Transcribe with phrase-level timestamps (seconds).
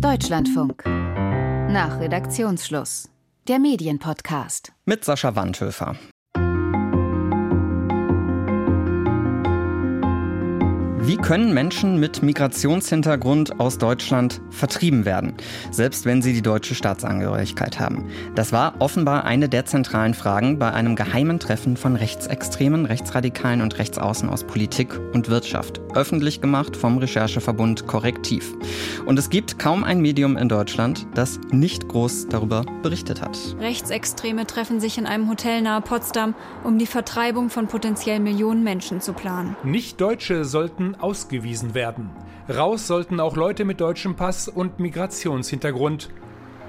[0.00, 0.84] Deutschlandfunk.
[0.84, 3.08] Nach Redaktionsschluss.
[3.48, 4.72] Der Medienpodcast.
[4.84, 5.96] Mit Sascha Wandhöfer.
[11.06, 15.34] Wie können Menschen mit Migrationshintergrund aus Deutschland vertrieben werden,
[15.70, 18.08] selbst wenn sie die deutsche Staatsangehörigkeit haben?
[18.34, 23.78] Das war offenbar eine der zentralen Fragen bei einem geheimen Treffen von Rechtsextremen, Rechtsradikalen und
[23.78, 28.52] Rechtsaußen aus Politik und Wirtschaft, öffentlich gemacht vom Rechercheverbund Korrektiv.
[29.06, 33.38] Und es gibt kaum ein Medium in Deutschland, das nicht groß darüber berichtet hat.
[33.60, 36.34] Rechtsextreme treffen sich in einem Hotel nahe Potsdam,
[36.64, 39.54] um die Vertreibung von potenziell Millionen Menschen zu planen.
[39.62, 42.10] Nicht-Deutsche sollten ausgewiesen werden.
[42.48, 46.10] Raus sollten auch Leute mit deutschem Pass und Migrationshintergrund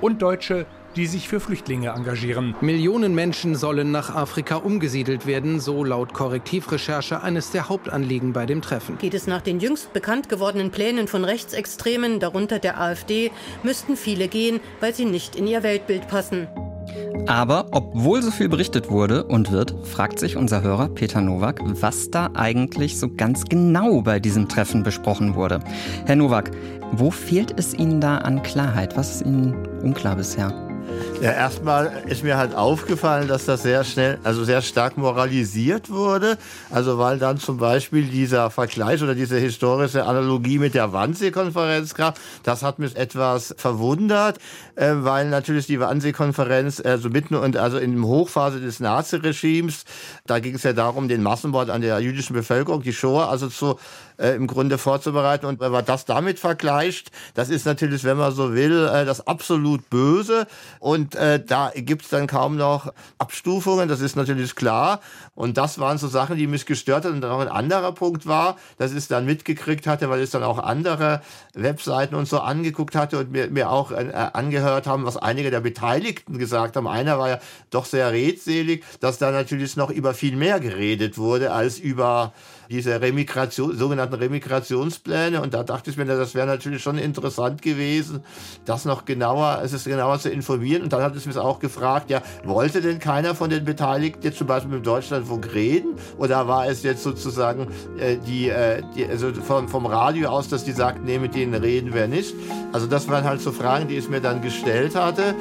[0.02, 2.56] und Deutsche, die sich für Flüchtlinge engagieren.
[2.62, 8.62] Millionen Menschen sollen nach Afrika umgesiedelt werden, so laut Korrektivrecherche eines der Hauptanliegen bei dem
[8.62, 8.98] Treffen.
[8.98, 14.28] Geht es nach den jüngst bekannt gewordenen Plänen von Rechtsextremen, darunter der AfD, müssten viele
[14.28, 16.48] gehen, weil sie nicht in ihr Weltbild passen.
[17.28, 22.10] Aber obwohl so viel berichtet wurde und wird, fragt sich unser Hörer Peter Nowak, was
[22.10, 25.60] da eigentlich so ganz genau bei diesem Treffen besprochen wurde.
[26.06, 26.52] Herr Nowak,
[26.94, 28.96] wo fehlt es Ihnen da an Klarheit?
[28.96, 30.67] Was ist Ihnen unklar bisher?
[31.20, 36.38] Ja, erstmal ist mir halt aufgefallen, dass das sehr schnell, also sehr stark moralisiert wurde.
[36.70, 42.14] Also weil dann zum Beispiel dieser Vergleich oder diese historische Analogie mit der Wannsee-Konferenz kam,
[42.44, 44.38] das hat mich etwas verwundert,
[44.76, 49.86] äh, weil natürlich die Wannsee-Konferenz also mitten und also in der Hochphase des Naziregimes,
[50.28, 53.80] da ging es ja darum, den Massenmord an der jüdischen Bevölkerung, die Shoah, also zu
[54.18, 55.46] äh, im Grunde vorzubereiten.
[55.46, 59.26] Und wenn man das damit vergleicht, das ist natürlich, wenn man so will, äh, das
[59.28, 60.48] absolut Böse.
[60.80, 65.02] Und äh, da gibt's dann kaum noch Abstufungen, das ist natürlich klar.
[65.36, 67.16] Und das waren so Sachen, die mich gestört haben.
[67.16, 70.30] Und dann auch ein anderer Punkt war, dass ich es dann mitgekriegt hatte, weil ich
[70.30, 71.22] dann auch andere
[71.54, 75.62] Webseiten und so angeguckt hatte und mir, mir auch äh, angehört haben, was einige der
[75.62, 76.88] Beteiligten gesagt haben.
[76.88, 81.52] Einer war ja doch sehr redselig, dass da natürlich noch über viel mehr geredet wurde
[81.52, 82.34] als über
[82.70, 85.42] diese Remigration, sogenannten Remigrationspläne.
[85.42, 88.24] Und da dachte ich mir, das wäre natürlich schon interessant gewesen,
[88.66, 90.84] das noch genauer, es ist genauer zu informieren.
[90.84, 94.38] Und dann hat es mich auch gefragt, ja, wollte denn keiner von den Beteiligten jetzt
[94.38, 95.96] zum Beispiel mit Deutschlandfunk reden?
[96.18, 97.68] Oder war es jetzt sozusagen
[98.00, 101.54] äh, die, äh, die, also vom, vom Radio aus, dass die sagten, nee, mit denen
[101.54, 102.34] reden wir nicht?
[102.74, 105.36] Also das waren halt so Fragen, die ich mir dann gestellt hatte.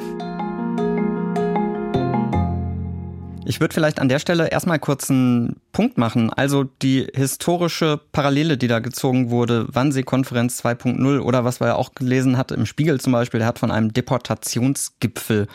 [3.45, 6.33] Ich würde vielleicht an der Stelle erstmal kurz einen Punkt machen.
[6.33, 11.93] Also die historische Parallele, die da gezogen wurde, Wannsee-Konferenz 2.0 oder was wir ja auch
[11.93, 15.45] gelesen hatten im Spiegel zum Beispiel, der hat von einem Deportationsgipfel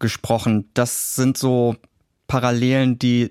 [0.00, 0.68] gesprochen.
[0.74, 1.76] Das sind so
[2.32, 3.30] Parallelen, die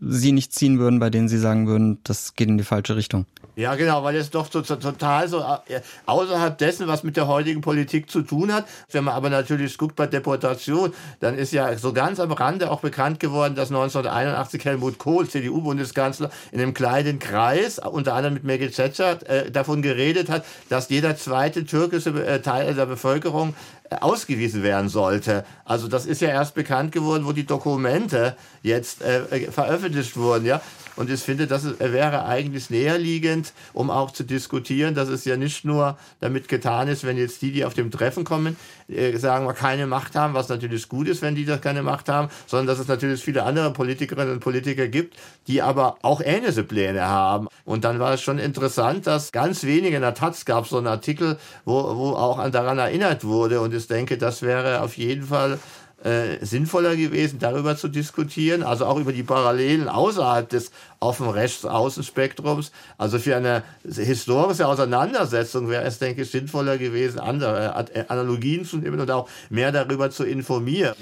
[0.00, 3.26] Sie nicht ziehen würden, bei denen Sie sagen würden, das geht in die falsche Richtung.
[3.56, 7.26] Ja, genau, weil es doch so, so, total so äh, außerhalb dessen, was mit der
[7.26, 8.66] heutigen Politik zu tun hat.
[8.92, 12.80] Wenn man aber natürlich guckt bei Deportation, dann ist ja so ganz am Rande auch
[12.80, 18.74] bekannt geworden, dass 1981 Helmut Kohl, CDU-Bundeskanzler, in einem kleinen Kreis, unter anderem mit Megit
[18.74, 24.62] Cecert, äh, davon geredet hat, dass jeder zweite türkische äh, Teil der Bevölkerung äh, ausgewiesen
[24.62, 25.44] werden sollte.
[25.64, 30.46] Also das ist ja erst bekannt geworden, wo die Dokumente jetzt äh, äh veröffentlicht wurden,
[30.46, 30.60] ja.
[30.98, 35.64] Und ich finde, das wäre eigentlich näherliegend, um auch zu diskutieren, dass es ja nicht
[35.64, 38.56] nur damit getan ist, wenn jetzt die, die auf dem Treffen kommen,
[38.88, 42.08] äh, sagen wir, keine Macht haben, was natürlich gut ist, wenn die das keine Macht
[42.08, 45.16] haben, sondern dass es natürlich viele andere Politikerinnen und Politiker gibt,
[45.46, 47.46] die aber auch ähnliche Pläne haben.
[47.64, 50.88] Und dann war es schon interessant, dass ganz wenige in der Taz gab so einen
[50.88, 53.60] Artikel, wo, wo auch daran erinnert wurde.
[53.60, 55.60] Und ich denke, das wäre auf jeden Fall
[56.04, 60.70] äh, sinnvoller gewesen, darüber zu diskutieren, also auch über die Parallelen außerhalb des
[61.00, 62.70] offen Rechts-Außenspektrums.
[62.98, 68.76] Also für eine historische Auseinandersetzung wäre es, denke ich, sinnvoller gewesen, andere äh, Analogien zu
[68.76, 70.94] nehmen und auch mehr darüber zu informieren.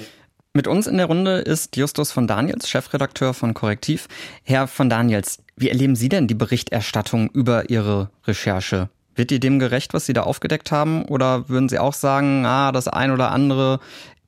[0.54, 4.08] Mit uns in der Runde ist Justus von Daniels, Chefredakteur von Korrektiv.
[4.42, 8.88] Herr von Daniels, wie erleben Sie denn die Berichterstattung über Ihre Recherche?
[9.14, 11.04] Wird die dem gerecht, was Sie da aufgedeckt haben?
[11.04, 13.80] Oder würden Sie auch sagen, ah, das ein oder andere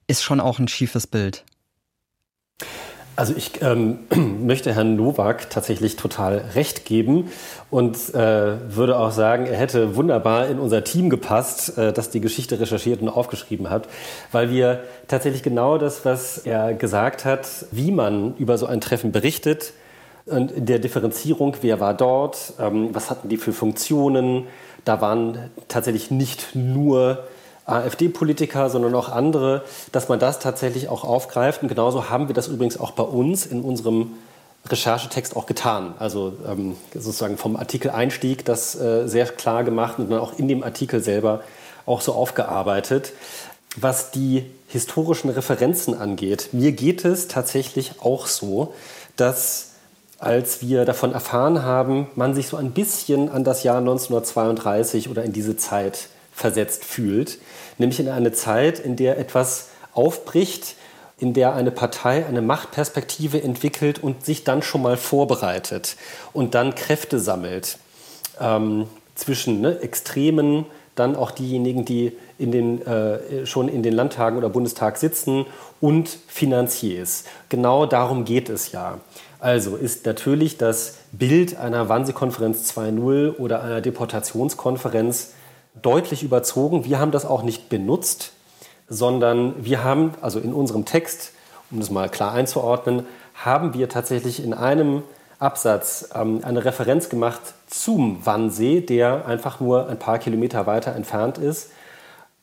[0.09, 1.45] ist schon auch ein schiefes Bild.
[3.19, 3.99] Also ich ähm,
[4.47, 7.33] möchte Herrn Nowak tatsächlich total recht geben
[7.69, 12.21] und äh, würde auch sagen, er hätte wunderbar in unser Team gepasst, äh, das die
[12.21, 13.89] Geschichte recherchiert und aufgeschrieben hat,
[14.31, 19.11] weil wir tatsächlich genau das, was er gesagt hat, wie man über so ein Treffen
[19.11, 19.73] berichtet
[20.27, 24.47] und in der Differenzierung, wer war dort, ähm, was hatten die für Funktionen,
[24.85, 27.25] da waren tatsächlich nicht nur
[27.69, 29.63] AfD-Politiker, sondern auch andere,
[29.93, 31.63] dass man das tatsächlich auch aufgreift.
[31.63, 34.13] Und genauso haben wir das übrigens auch bei uns in unserem
[34.67, 35.95] Recherchetext auch getan.
[35.99, 40.63] Also ähm, sozusagen vom Artikel-Einstieg das äh, sehr klar gemacht und dann auch in dem
[40.63, 41.43] Artikel selber
[41.87, 43.13] auch so aufgearbeitet.
[43.77, 48.75] Was die historischen Referenzen angeht, mir geht es tatsächlich auch so,
[49.17, 49.71] dass
[50.19, 55.23] als wir davon erfahren haben, man sich so ein bisschen an das Jahr 1932 oder
[55.23, 57.39] in diese Zeit versetzt fühlt,
[57.79, 60.77] nämlich in eine Zeit, in der etwas aufbricht,
[61.19, 65.97] in der eine Partei eine Machtperspektive entwickelt und sich dann schon mal vorbereitet
[66.33, 67.79] und dann Kräfte sammelt
[68.41, 68.87] ähm,
[69.17, 70.65] zwischen ne, Extremen,
[70.95, 75.45] dann auch diejenigen, die in den, äh, schon in den Landtagen oder Bundestag sitzen
[75.81, 77.25] und Finanziers.
[77.49, 79.01] Genau darum geht es ja.
[79.41, 85.33] Also ist natürlich das Bild einer Wannsee-Konferenz 2.0 oder einer Deportationskonferenz
[85.83, 86.85] deutlich überzogen.
[86.85, 88.33] Wir haben das auch nicht benutzt,
[88.89, 91.33] sondern wir haben, also in unserem Text,
[91.71, 95.03] um das mal klar einzuordnen, haben wir tatsächlich in einem
[95.39, 101.39] Absatz ähm, eine Referenz gemacht zum Wannsee, der einfach nur ein paar Kilometer weiter entfernt
[101.39, 101.71] ist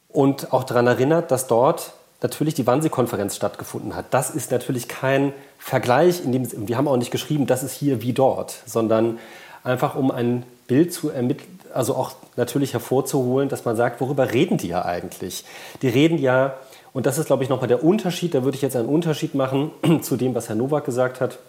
[0.08, 4.06] und auch daran erinnert, dass dort natürlich die Wannsee-Konferenz stattgefunden hat.
[4.12, 8.02] Das ist natürlich kein Vergleich, in dem, wir haben auch nicht geschrieben, das ist hier
[8.02, 9.20] wie dort, sondern
[9.66, 14.58] einfach um ein Bild zu ermitteln, also auch natürlich hervorzuholen, dass man sagt, worüber reden
[14.58, 15.44] die ja eigentlich?
[15.82, 16.56] Die reden ja,
[16.94, 19.72] und das ist, glaube ich, nochmal der Unterschied, da würde ich jetzt einen Unterschied machen
[20.02, 21.40] zu dem, was Herr Nowak gesagt hat.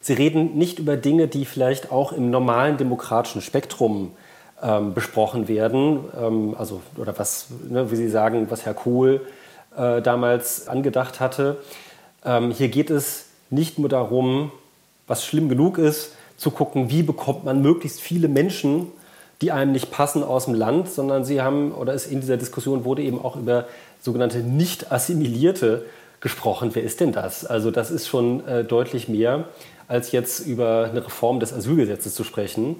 [0.00, 4.10] Sie reden nicht über Dinge, die vielleicht auch im normalen demokratischen Spektrum
[4.62, 9.22] ähm, besprochen werden, ähm, also oder was, ne, wie Sie sagen, was Herr Kohl
[9.76, 11.56] äh, damals angedacht hatte.
[12.24, 14.52] Ähm, hier geht es nicht nur darum,
[15.06, 18.88] was schlimm genug ist, zu gucken, wie bekommt man möglichst viele Menschen,
[19.40, 23.02] die einem nicht passen, aus dem Land, sondern sie haben, oder in dieser Diskussion wurde
[23.02, 23.66] eben auch über
[24.00, 25.84] sogenannte nicht assimilierte
[26.20, 26.70] gesprochen.
[26.72, 27.44] Wer ist denn das?
[27.44, 29.44] Also das ist schon äh, deutlich mehr,
[29.88, 32.76] als jetzt über eine Reform des Asylgesetzes zu sprechen.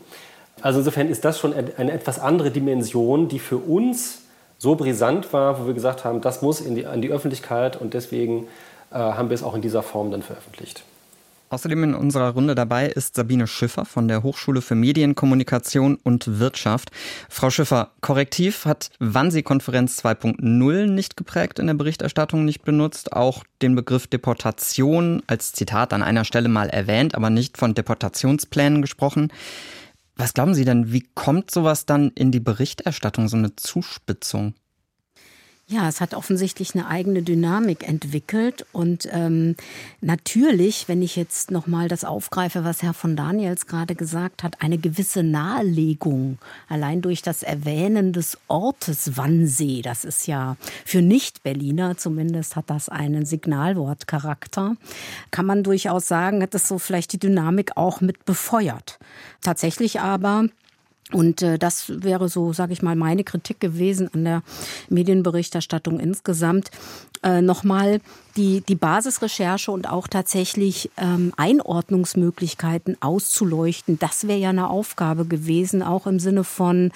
[0.63, 4.23] Also insofern ist das schon eine etwas andere Dimension, die für uns
[4.59, 7.93] so brisant war, wo wir gesagt haben, das muss in die, an die Öffentlichkeit und
[7.93, 8.47] deswegen
[8.91, 10.85] äh, haben wir es auch in dieser Form dann veröffentlicht.
[11.55, 16.91] Außerdem in unserer Runde dabei ist Sabine Schiffer von der Hochschule für Medienkommunikation und Wirtschaft.
[17.29, 23.77] Frau Schiffer, Korrektiv hat Wannsee-Konferenz 2.0 nicht geprägt, in der Berichterstattung nicht benutzt, auch den
[23.77, 29.33] Begriff Deportation als Zitat an einer Stelle mal erwähnt, aber nicht von Deportationsplänen gesprochen.
[30.17, 34.55] Was glauben Sie denn, wie kommt sowas dann in die Berichterstattung, so eine Zuspitzung?
[35.67, 38.67] Ja, es hat offensichtlich eine eigene Dynamik entwickelt.
[38.73, 39.57] Und ähm,
[40.03, 44.77] natürlich, wenn ich jetzt nochmal das aufgreife, was Herr von Daniels gerade gesagt hat, eine
[44.77, 46.37] gewisse Nahelegung,
[46.69, 52.91] allein durch das Erwähnen des Ortes Wannsee, das ist ja für Nicht-Berliner zumindest, hat das
[52.91, 54.77] einen Signalwortcharakter,
[55.31, 58.99] kann man durchaus sagen, hat das so vielleicht die Dynamik auch mit befeuert.
[59.41, 60.45] Tatsächlich aber
[61.13, 64.43] und äh, das wäre so, sage ich mal, meine Kritik gewesen an der
[64.89, 66.71] Medienberichterstattung insgesamt.
[67.23, 68.01] Äh, Nochmal
[68.37, 73.99] die, die Basisrecherche und auch tatsächlich ähm, Einordnungsmöglichkeiten auszuleuchten.
[73.99, 76.91] Das wäre ja eine Aufgabe gewesen, auch im Sinne von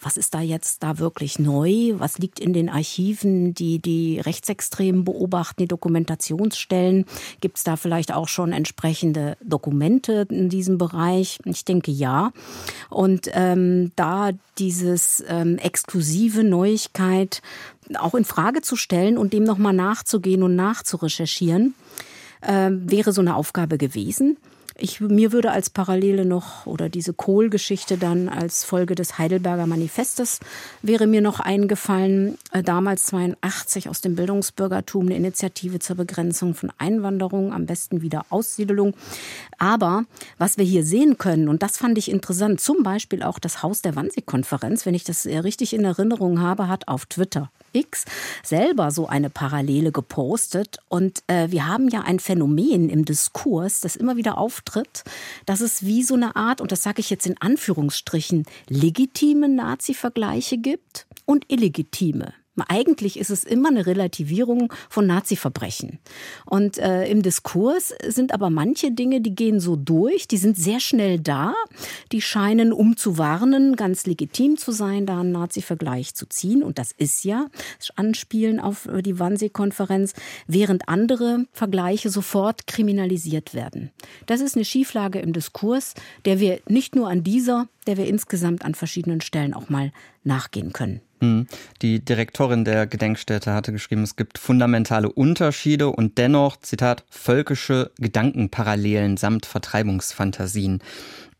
[0.00, 1.94] was ist da jetzt da wirklich neu?
[1.98, 7.04] Was liegt in den Archiven, die die Rechtsextremen beobachten, die Dokumentationsstellen?
[7.40, 11.38] Gibt es da vielleicht auch schon entsprechende Dokumente in diesem Bereich?
[11.44, 12.32] Ich denke ja.
[12.88, 17.42] Und ähm, da dieses ähm, exklusive Neuigkeit
[17.98, 21.74] auch in Frage zu stellen und dem nochmal nachzugehen und nachzurecherchieren,
[22.40, 24.36] äh, wäre so eine Aufgabe gewesen.
[24.82, 30.40] Ich, mir würde als Parallele noch oder diese Kohl-Geschichte dann als Folge des Heidelberger Manifestes
[30.80, 36.72] wäre mir noch eingefallen, äh, damals 82 aus dem Bildungsbürgertum eine Initiative zur Begrenzung von
[36.78, 38.94] Einwanderung, am besten wieder Aussiedelung.
[39.58, 40.04] Aber
[40.38, 43.82] was wir hier sehen können, und das fand ich interessant, zum Beispiel auch das Haus
[43.82, 48.04] der Wannsee-Konferenz, wenn ich das richtig in Erinnerung habe, hat auf Twitter X
[48.42, 50.78] selber so eine Parallele gepostet.
[50.88, 55.04] Und äh, wir haben ja ein Phänomen im Diskurs, das immer wieder auftritt,
[55.46, 60.58] dass es wie so eine Art, und das sage ich jetzt in Anführungsstrichen, legitime Nazi-Vergleiche
[60.58, 62.34] gibt und illegitime.
[62.68, 65.98] Eigentlich ist es immer eine Relativierung von Nazi-Verbrechen.
[66.46, 70.80] Und äh, im Diskurs sind aber manche Dinge, die gehen so durch, die sind sehr
[70.80, 71.54] schnell da,
[72.12, 76.62] die scheinen, um zu warnen, ganz legitim zu sein, da einen Nazi-Vergleich zu ziehen.
[76.62, 77.46] Und das ist ja
[77.78, 80.14] das Anspielen auf die Wannsee-Konferenz,
[80.46, 83.90] während andere Vergleiche sofort kriminalisiert werden.
[84.26, 88.64] Das ist eine Schieflage im Diskurs, der wir nicht nur an dieser, der wir insgesamt
[88.64, 89.92] an verschiedenen Stellen auch mal
[90.24, 91.00] nachgehen können.
[91.20, 91.46] Hm.
[91.82, 99.16] Die Direktorin der Gedenkstätte hatte geschrieben, es gibt fundamentale Unterschiede und dennoch, Zitat, völkische Gedankenparallelen
[99.16, 100.82] samt Vertreibungsfantasien.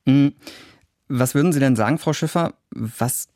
[0.07, 0.35] Hm.
[1.09, 2.55] Was würden Sie denn sagen, Frau Schiffer?
[2.71, 3.29] Was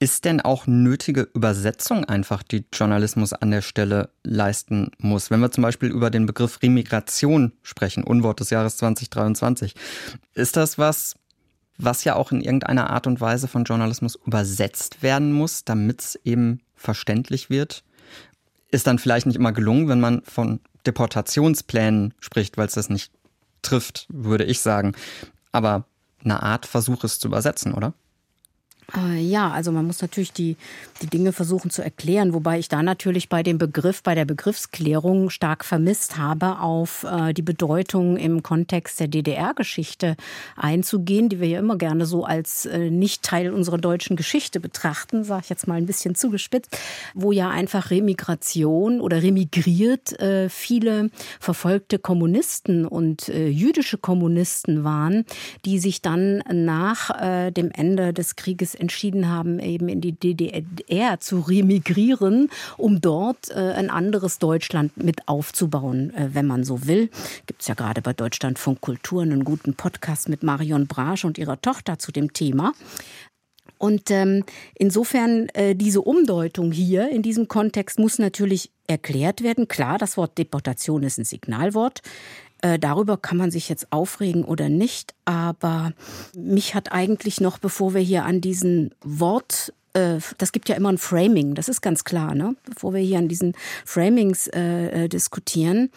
[0.00, 5.30] ist denn auch nötige Übersetzung einfach, die Journalismus an der Stelle leisten muss?
[5.30, 9.74] Wenn wir zum Beispiel über den Begriff Remigration sprechen, Unwort des Jahres 2023,
[10.34, 11.14] ist das was,
[11.78, 16.20] was ja auch in irgendeiner Art und Weise von Journalismus übersetzt werden muss, damit es
[16.24, 17.84] eben verständlich wird?
[18.70, 23.12] Ist dann vielleicht nicht immer gelungen, wenn man von Deportationsplänen spricht, weil es das nicht
[23.62, 24.94] trifft, würde ich sagen.
[25.52, 25.86] Aber
[26.22, 27.94] eine Art Versuch es zu übersetzen, oder?
[28.96, 30.56] Äh, ja, also man muss natürlich die,
[31.02, 35.30] die Dinge versuchen zu erklären, wobei ich da natürlich bei dem Begriff, bei der Begriffsklärung
[35.30, 40.16] stark vermisst habe, auf äh, die Bedeutung im Kontext der DDR-Geschichte
[40.56, 45.24] einzugehen, die wir ja immer gerne so als äh, nicht Teil unserer deutschen Geschichte betrachten,
[45.24, 46.76] sage ich jetzt mal ein bisschen zugespitzt,
[47.14, 51.10] wo ja einfach Remigration oder remigriert äh, viele
[51.40, 55.24] verfolgte Kommunisten und äh, jüdische Kommunisten waren,
[55.64, 57.10] die sich dann nach
[57.50, 63.54] dem Ende des Krieges entschieden haben, eben in die DDR zu remigrieren, um dort äh,
[63.54, 67.10] ein anderes Deutschland mit aufzubauen, äh, wenn man so will.
[67.46, 71.60] Gibt es ja gerade bei Deutschlandfunk Kultur einen guten Podcast mit Marion Brasch und ihrer
[71.60, 72.72] Tochter zu dem Thema.
[73.78, 74.44] Und ähm,
[74.76, 79.68] insofern äh, diese Umdeutung hier in diesem Kontext muss natürlich erklärt werden.
[79.68, 82.00] Klar, das Wort Deportation ist ein Signalwort.
[82.64, 85.92] Äh, darüber kann man sich jetzt aufregen oder nicht, aber
[86.34, 90.90] mich hat eigentlich noch, bevor wir hier an diesen Wort äh, das gibt ja immer
[90.90, 92.56] ein Framing, das ist ganz klar, ne?
[92.64, 93.52] Bevor wir hier an diesen
[93.84, 95.90] Framings äh, äh diskutieren,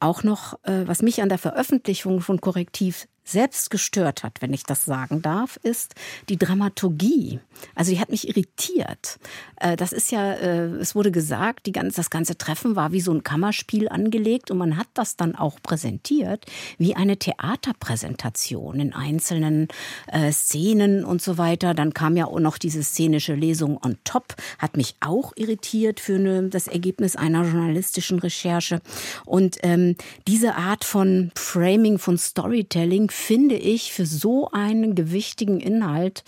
[0.00, 4.64] auch noch, äh, was mich an der Veröffentlichung von Korrektiv selbst gestört hat, wenn ich
[4.64, 5.94] das sagen darf, ist
[6.28, 7.40] die Dramaturgie.
[7.74, 9.18] Also die hat mich irritiert.
[9.56, 13.00] Äh, das ist ja, äh, es wurde gesagt, die ganze, das ganze Treffen war wie
[13.00, 16.46] so ein Kammerspiel angelegt und man hat das dann auch präsentiert
[16.78, 19.68] wie eine Theaterpräsentation in einzelnen
[20.06, 21.74] äh, Szenen und so weiter.
[21.74, 26.16] Dann kam ja auch noch diese szenische Lesung on top, hat mich auch irritiert für
[26.16, 28.80] eine, das Ergebnis einer journalistischen Recherche.
[29.24, 36.24] Und ähm, diese Art von Framing, von Storytelling finde ich für so einen gewichtigen Inhalt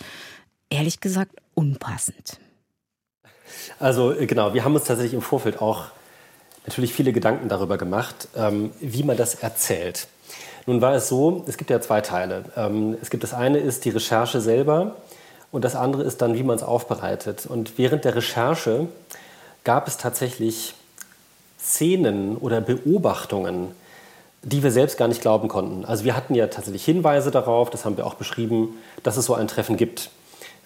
[0.69, 2.39] ehrlich gesagt unpassend.
[3.79, 5.85] Also äh, genau, wir haben uns tatsächlich im Vorfeld auch
[6.65, 10.07] natürlich viele Gedanken darüber gemacht, ähm, wie man das erzählt.
[10.67, 12.45] Nun war es so, es gibt ja zwei Teile.
[12.55, 14.95] Ähm, es gibt das eine ist die Recherche selber
[15.51, 17.45] und das andere ist dann, wie man es aufbereitet.
[17.47, 18.87] Und während der Recherche
[19.63, 20.75] gab es tatsächlich
[21.59, 23.71] Szenen oder Beobachtungen,
[24.43, 25.85] die wir selbst gar nicht glauben konnten.
[25.85, 29.35] Also wir hatten ja tatsächlich Hinweise darauf, das haben wir auch beschrieben, dass es so
[29.35, 30.09] ein Treffen gibt.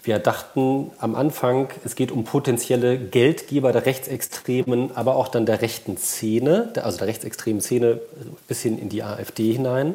[0.02, 5.62] Wir dachten am Anfang, es geht um potenzielle Geldgeber der Rechtsextremen, aber auch dann der
[5.62, 8.00] rechten Szene, also der rechtsextremen Szene
[8.46, 9.94] bis hin in die AfD hinein.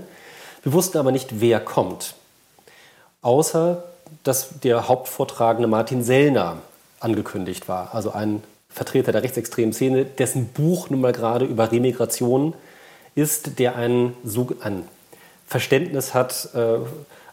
[0.63, 2.15] Wir wussten aber nicht, wer kommt.
[3.21, 3.83] Außer,
[4.23, 6.57] dass der Hauptvortragende Martin Sellner
[6.99, 12.53] angekündigt war, also ein Vertreter der rechtsextremen Szene, dessen Buch nun mal gerade über Remigration
[13.15, 14.13] ist, der ein,
[14.61, 14.87] ein
[15.47, 16.77] Verständnis hat, äh,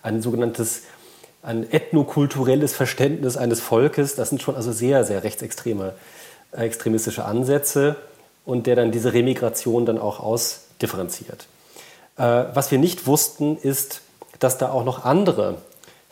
[0.03, 0.83] ein sogenanntes
[1.43, 4.15] ein ethnokulturelles Verständnis eines Volkes.
[4.17, 5.95] Das sind schon also sehr, sehr rechtsextreme,
[6.53, 7.97] äh, extremistische Ansätze
[8.45, 11.47] und der dann diese Remigration dann auch ausdifferenziert.
[12.17, 14.03] Äh, was wir nicht wussten, ist,
[14.41, 15.59] dass da auch noch andere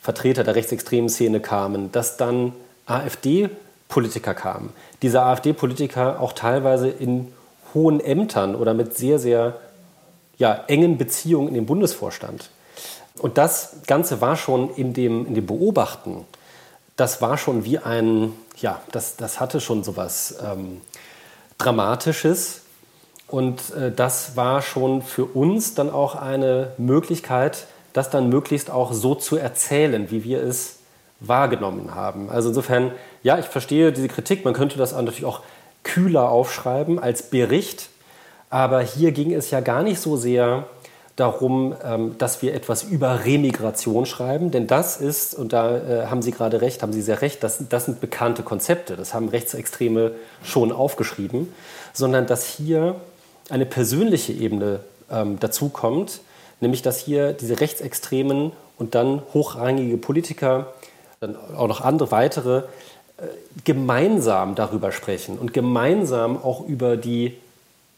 [0.01, 2.53] Vertreter der rechtsextremen Szene kamen, dass dann
[2.87, 4.73] AfD-Politiker kamen.
[5.03, 7.33] Diese AfD-Politiker auch teilweise in
[7.76, 9.61] hohen Ämtern oder mit sehr, sehr
[10.38, 12.50] ja, engen Beziehungen in den Bundesvorstand.
[13.18, 16.25] Und das Ganze war schon in dem, in dem Beobachten,
[16.97, 20.80] das war schon wie ein, ja, das, das hatte schon so was ähm,
[21.59, 22.62] Dramatisches.
[23.28, 28.92] Und äh, das war schon für uns dann auch eine Möglichkeit, das dann möglichst auch
[28.92, 30.78] so zu erzählen, wie wir es
[31.21, 32.30] wahrgenommen haben.
[32.30, 32.92] Also insofern,
[33.23, 34.45] ja, ich verstehe diese Kritik.
[34.45, 35.40] Man könnte das natürlich auch
[35.87, 37.90] kühler aufschreiben als Bericht.
[38.50, 40.66] Aber hier ging es ja gar nicht so sehr
[41.14, 46.21] darum, ähm, dass wir etwas über Remigration schreiben, denn das ist, und da äh, haben
[46.21, 50.12] Sie gerade recht, haben Sie sehr recht, das, das sind bekannte Konzepte, das haben Rechtsextreme
[50.43, 51.52] schon aufgeschrieben,
[51.95, 52.97] sondern dass hier
[53.49, 56.21] eine persönliche Ebene ähm, dazukommt,
[56.61, 60.75] nämlich dass hier diese Rechtsextremen und dann hochrangige Politiker,
[61.21, 62.64] dann auch noch andere weitere,
[63.65, 67.37] gemeinsam darüber sprechen und gemeinsam auch über die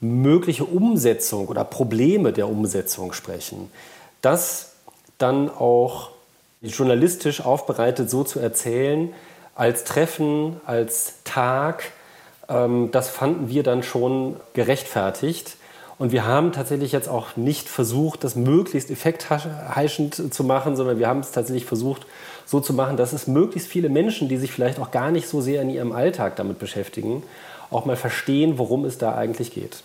[0.01, 3.71] mögliche Umsetzung oder Probleme der Umsetzung sprechen.
[4.23, 4.73] Das
[5.19, 6.11] dann auch
[6.63, 9.13] journalistisch aufbereitet so zu erzählen,
[9.55, 11.91] als Treffen, als Tag,
[12.49, 15.57] ähm, das fanden wir dann schon gerechtfertigt.
[15.99, 21.09] Und wir haben tatsächlich jetzt auch nicht versucht, das möglichst effektheischend zu machen, sondern wir
[21.09, 22.07] haben es tatsächlich versucht,
[22.47, 25.41] so zu machen, dass es möglichst viele Menschen, die sich vielleicht auch gar nicht so
[25.41, 27.25] sehr in ihrem Alltag damit beschäftigen,
[27.71, 29.83] auch mal verstehen, worum es da eigentlich geht.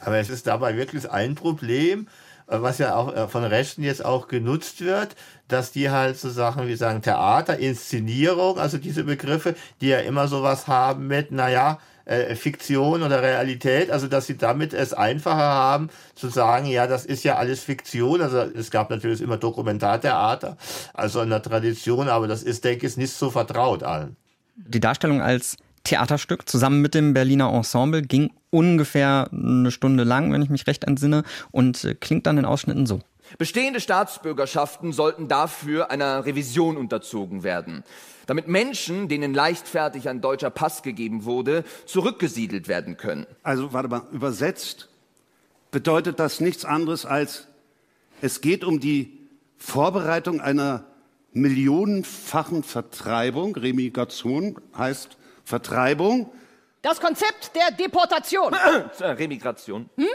[0.00, 2.08] Aber es ist dabei wirklich ein Problem,
[2.48, 5.14] äh, was ja auch äh, von Rechten jetzt auch genutzt wird,
[5.48, 10.26] dass die halt so Sachen wie sagen Theater, Inszenierung, also diese Begriffe, die ja immer
[10.28, 15.90] sowas haben mit, naja, äh, Fiktion oder Realität, also dass sie damit es einfacher haben
[16.14, 18.20] zu sagen, ja, das ist ja alles Fiktion.
[18.20, 20.56] Also es gab natürlich immer Dokumentartheater,
[20.94, 24.16] also in der Tradition, aber das ist, denke ich, nicht so vertraut allen.
[24.56, 30.42] Die Darstellung als Theaterstück zusammen mit dem Berliner Ensemble ging ungefähr eine Stunde lang, wenn
[30.42, 33.00] ich mich recht entsinne, und äh, klingt dann in Ausschnitten so.
[33.36, 37.84] Bestehende Staatsbürgerschaften sollten dafür einer Revision unterzogen werden,
[38.28, 43.26] damit Menschen, denen leichtfertig ein deutscher Pass gegeben wurde, zurückgesiedelt werden können.
[43.42, 44.90] Also, warte mal, übersetzt
[45.70, 47.48] bedeutet das nichts anderes als,
[48.20, 49.18] es geht um die
[49.56, 50.84] Vorbereitung einer
[51.32, 56.30] millionenfachen Vertreibung, Remigration heißt Vertreibung.
[56.82, 58.54] Das Konzept der Deportation.
[59.00, 59.88] Remigration.
[59.96, 60.06] Hm?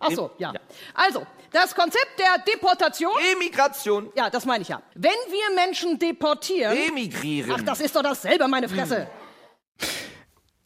[0.00, 0.52] Ach so, ja.
[0.52, 0.60] ja.
[0.94, 3.12] Also, das Konzept der Deportation.
[3.34, 4.10] Emigration.
[4.16, 4.82] Ja, das meine ich ja.
[4.94, 6.76] Wenn wir Menschen deportieren.
[6.76, 7.52] Emigrieren.
[7.54, 8.98] Ach, das ist doch dasselbe, meine Fresse.
[8.98, 9.06] Hm.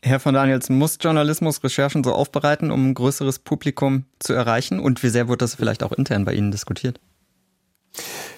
[0.03, 4.79] Herr von Daniels, muss Journalismus Recherchen so aufbereiten, um ein größeres Publikum zu erreichen?
[4.79, 7.01] Und wie sehr wird das vielleicht auch intern bei Ihnen diskutiert?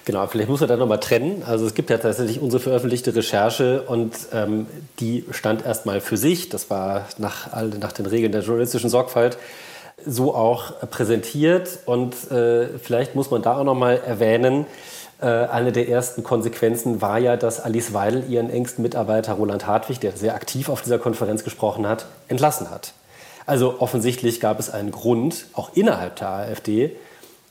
[0.05, 1.43] Genau, vielleicht muss man da nochmal trennen.
[1.43, 4.67] Also es gibt ja tatsächlich unsere veröffentlichte Recherche und ähm,
[5.01, 6.47] die stand erstmal für sich.
[6.47, 9.37] Das war nach, nach den Regeln der journalistischen Sorgfalt
[10.07, 11.79] so auch präsentiert.
[11.85, 14.65] Und äh, vielleicht muss man da auch nochmal erwähnen,
[15.19, 19.99] äh, eine der ersten Konsequenzen war ja, dass Alice Weidel ihren engsten Mitarbeiter Roland Hartwig,
[19.99, 22.93] der sehr aktiv auf dieser Konferenz gesprochen hat, entlassen hat.
[23.45, 26.95] Also offensichtlich gab es einen Grund, auch innerhalb der AfD,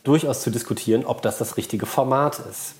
[0.04, 2.74] durchaus zu diskutieren, ob das das richtige Format ist.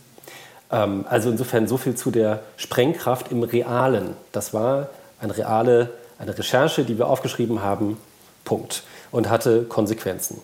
[0.70, 4.16] Ähm, also insofern so viel zu der Sprengkraft im Realen.
[4.32, 4.90] Das war
[5.20, 7.96] eine reale, eine Recherche, die wir aufgeschrieben haben,
[8.44, 8.84] Punkt.
[9.10, 10.40] Und hatte Konsequenzen.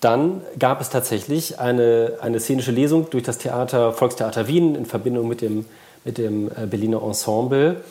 [0.00, 5.28] Dann gab es tatsächlich eine, eine szenische Lesung durch das Theater, Volkstheater Wien in Verbindung
[5.28, 5.64] mit dem,
[6.04, 7.82] mit dem äh, Berliner Ensemble,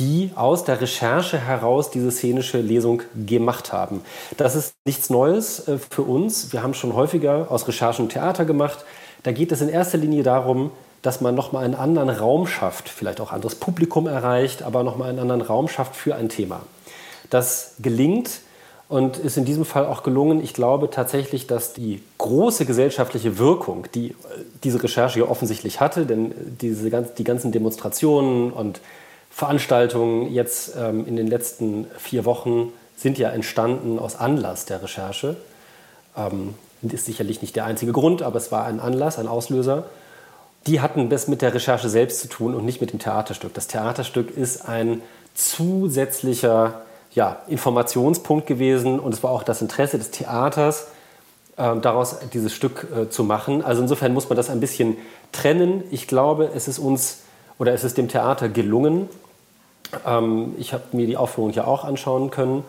[0.00, 4.00] die aus der Recherche heraus diese szenische Lesung gemacht haben.
[4.36, 6.52] Das ist nichts Neues äh, für uns.
[6.52, 8.84] Wir haben schon häufiger aus Recherchen Theater gemacht.
[9.22, 13.20] Da geht es in erster Linie darum, dass man nochmal einen anderen Raum schafft, vielleicht
[13.20, 16.62] auch anderes Publikum erreicht, aber nochmal einen anderen Raum schafft für ein Thema.
[17.30, 18.40] Das gelingt
[18.90, 20.42] und ist in diesem Fall auch gelungen.
[20.42, 24.14] Ich glaube tatsächlich, dass die große gesellschaftliche Wirkung, die äh,
[24.64, 28.80] diese Recherche ja offensichtlich hatte, denn diese, die ganzen Demonstrationen und
[29.30, 35.36] Veranstaltungen jetzt ähm, in den letzten vier Wochen sind ja entstanden aus Anlass der Recherche.
[36.16, 39.84] Ähm, ist sicherlich nicht der einzige Grund, aber es war ein Anlass, ein Auslöser.
[40.66, 43.54] Die hatten das mit der Recherche selbst zu tun und nicht mit dem Theaterstück.
[43.54, 45.00] Das Theaterstück ist ein
[45.34, 50.88] zusätzlicher ja, Informationspunkt gewesen und es war auch das Interesse des Theaters,
[51.56, 53.62] äh, daraus dieses Stück äh, zu machen.
[53.64, 54.96] Also insofern muss man das ein bisschen
[55.32, 55.84] trennen.
[55.90, 57.20] Ich glaube, es ist uns
[57.58, 59.08] oder es ist dem Theater gelungen.
[60.06, 62.64] Ähm, ich habe mir die Aufführung ja auch anschauen können.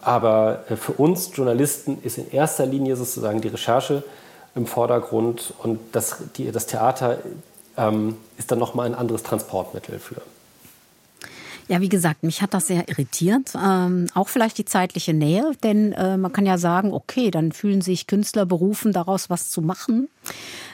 [0.00, 4.04] Aber äh, für uns Journalisten ist in erster Linie sozusagen die Recherche
[4.54, 7.18] im Vordergrund und das, die, das Theater
[7.76, 10.22] ähm, ist dann nochmal ein anderes Transportmittel für.
[11.68, 13.52] Ja, wie gesagt, mich hat das sehr irritiert.
[13.60, 17.80] Ähm, auch vielleicht die zeitliche Nähe, denn äh, man kann ja sagen, okay, dann fühlen
[17.80, 20.08] sich Künstler berufen, daraus was zu machen.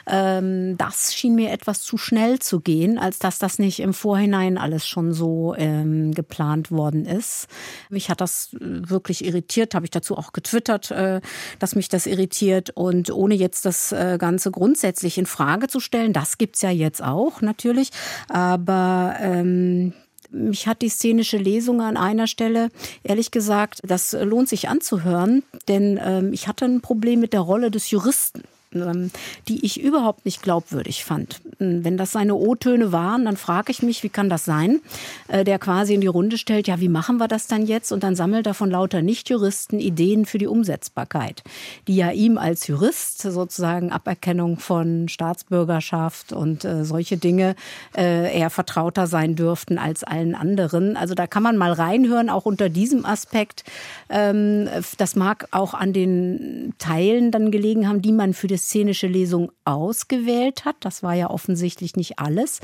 [0.07, 4.59] Ähm, das schien mir etwas zu schnell zu gehen, als dass das nicht im Vorhinein
[4.59, 7.46] alles schon so ähm, geplant worden ist.
[7.88, 11.22] Mich hat das äh, wirklich irritiert, habe ich dazu auch getwittert, äh,
[11.59, 12.68] dass mich das irritiert.
[12.68, 17.02] Und ohne jetzt das äh, Ganze grundsätzlich in Frage zu stellen, das gibt's ja jetzt
[17.02, 17.90] auch natürlich.
[18.28, 19.94] Aber ähm,
[20.33, 22.71] mich hat die szenische Lesung an einer Stelle,
[23.03, 27.71] ehrlich gesagt, das lohnt sich anzuhören, denn ähm, ich hatte ein Problem mit der Rolle
[27.71, 28.42] des Juristen.
[28.74, 29.11] Ähm,
[29.48, 31.40] die ich überhaupt nicht glaubwürdig fand.
[31.61, 34.80] Ähm, wenn das seine O-Töne waren, dann frage ich mich, wie kann das sein,
[35.28, 37.92] äh, der quasi in die Runde stellt, ja, wie machen wir das dann jetzt?
[37.92, 41.42] Und dann sammelt er von lauter Nichtjuristen Ideen für die Umsetzbarkeit,
[41.87, 47.56] die ja ihm als Jurist sozusagen Aberkennung von Staatsbürgerschaft und äh, solche Dinge
[47.96, 50.96] äh, eher vertrauter sein dürften als allen anderen.
[50.96, 53.64] Also da kann man mal reinhören, auch unter diesem Aspekt.
[54.08, 59.07] Ähm, das mag auch an den Teilen dann gelegen haben, die man für das szenische
[59.07, 60.77] Lesung ausgewählt hat.
[60.81, 62.61] Das war ja offensichtlich nicht alles.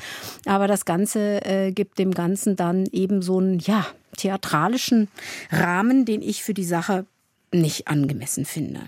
[0.46, 5.08] Aber das Ganze äh, gibt dem Ganzen dann eben so einen, ja, theatralischen
[5.50, 7.06] Rahmen, den ich für die Sache
[7.52, 8.80] nicht angemessen finde.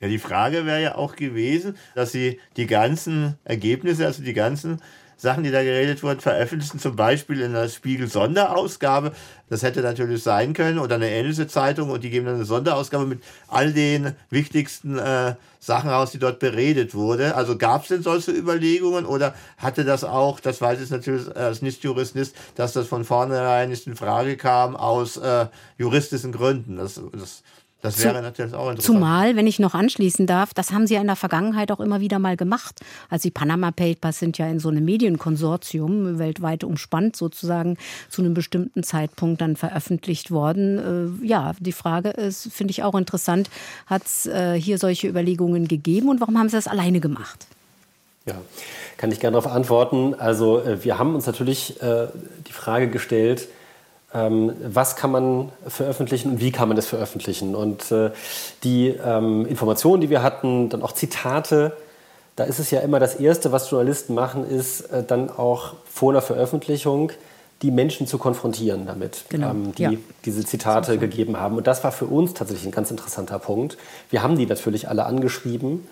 [0.00, 4.82] Ja, die Frage wäre ja auch gewesen, dass Sie die ganzen Ergebnisse, also die ganzen
[5.16, 9.12] Sachen, die da geredet wurden, veröffentlichen, zum Beispiel in der Spiegel-Sonderausgabe.
[9.48, 13.06] Das hätte natürlich sein können oder eine ähnliche Zeitung und die geben dann eine Sonderausgabe
[13.06, 17.34] mit all den wichtigsten äh, Sachen raus, die dort beredet wurde.
[17.34, 21.62] Also gab es denn solche Überlegungen oder hatte das auch, das weiß ich natürlich als
[21.62, 25.46] Nicht-Jurist nicht, dass das von vornherein nicht in Frage kam aus äh,
[25.78, 26.76] juristischen Gründen.
[26.76, 27.42] Das, das
[27.84, 28.96] das wäre natürlich auch interessant.
[28.96, 32.00] Zumal, wenn ich noch anschließen darf, das haben sie ja in der Vergangenheit auch immer
[32.00, 32.80] wieder mal gemacht.
[33.10, 37.76] Also die Panama Papers sind ja in so einem Medienkonsortium weltweit umspannt sozusagen
[38.08, 41.20] zu einem bestimmten Zeitpunkt dann veröffentlicht worden.
[41.22, 43.50] Äh, ja, die Frage ist, finde ich auch interessant,
[43.84, 47.46] hat es äh, hier solche Überlegungen gegeben und warum haben sie das alleine gemacht?
[48.24, 48.36] Ja,
[48.96, 50.14] kann ich gerne darauf antworten.
[50.14, 51.78] Also äh, wir haben uns natürlich
[52.48, 53.46] die Frage gestellt,
[54.14, 57.54] was kann man veröffentlichen und wie kann man das veröffentlichen.
[57.54, 58.10] Und äh,
[58.62, 61.76] die ähm, Informationen, die wir hatten, dann auch Zitate,
[62.36, 66.12] da ist es ja immer das Erste, was Journalisten machen, ist äh, dann auch vor
[66.12, 67.10] der Veröffentlichung
[67.62, 69.50] die Menschen zu konfrontieren damit, genau.
[69.50, 69.90] ähm, die ja.
[70.24, 71.56] diese Zitate gegeben haben.
[71.56, 73.78] Und das war für uns tatsächlich ein ganz interessanter Punkt.
[74.10, 75.88] Wir haben die natürlich alle angeschrieben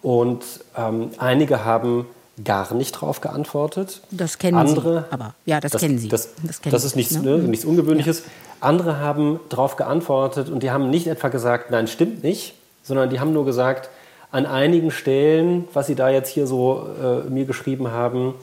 [0.00, 0.44] und
[0.76, 2.06] ähm, einige haben
[2.44, 4.02] gar nicht drauf geantwortet.
[4.10, 6.08] Das kennen Andere, Sie, aber ja, das, das kennen Sie.
[6.08, 7.38] Das, das, das ist nichts, ne?
[7.38, 8.20] nichts Ungewöhnliches.
[8.20, 8.24] Ja.
[8.60, 13.20] Andere haben darauf geantwortet und die haben nicht etwa gesagt, nein, stimmt nicht, sondern die
[13.20, 13.90] haben nur gesagt,
[14.30, 18.34] an einigen Stellen, was Sie da jetzt hier so äh, mir geschrieben haben,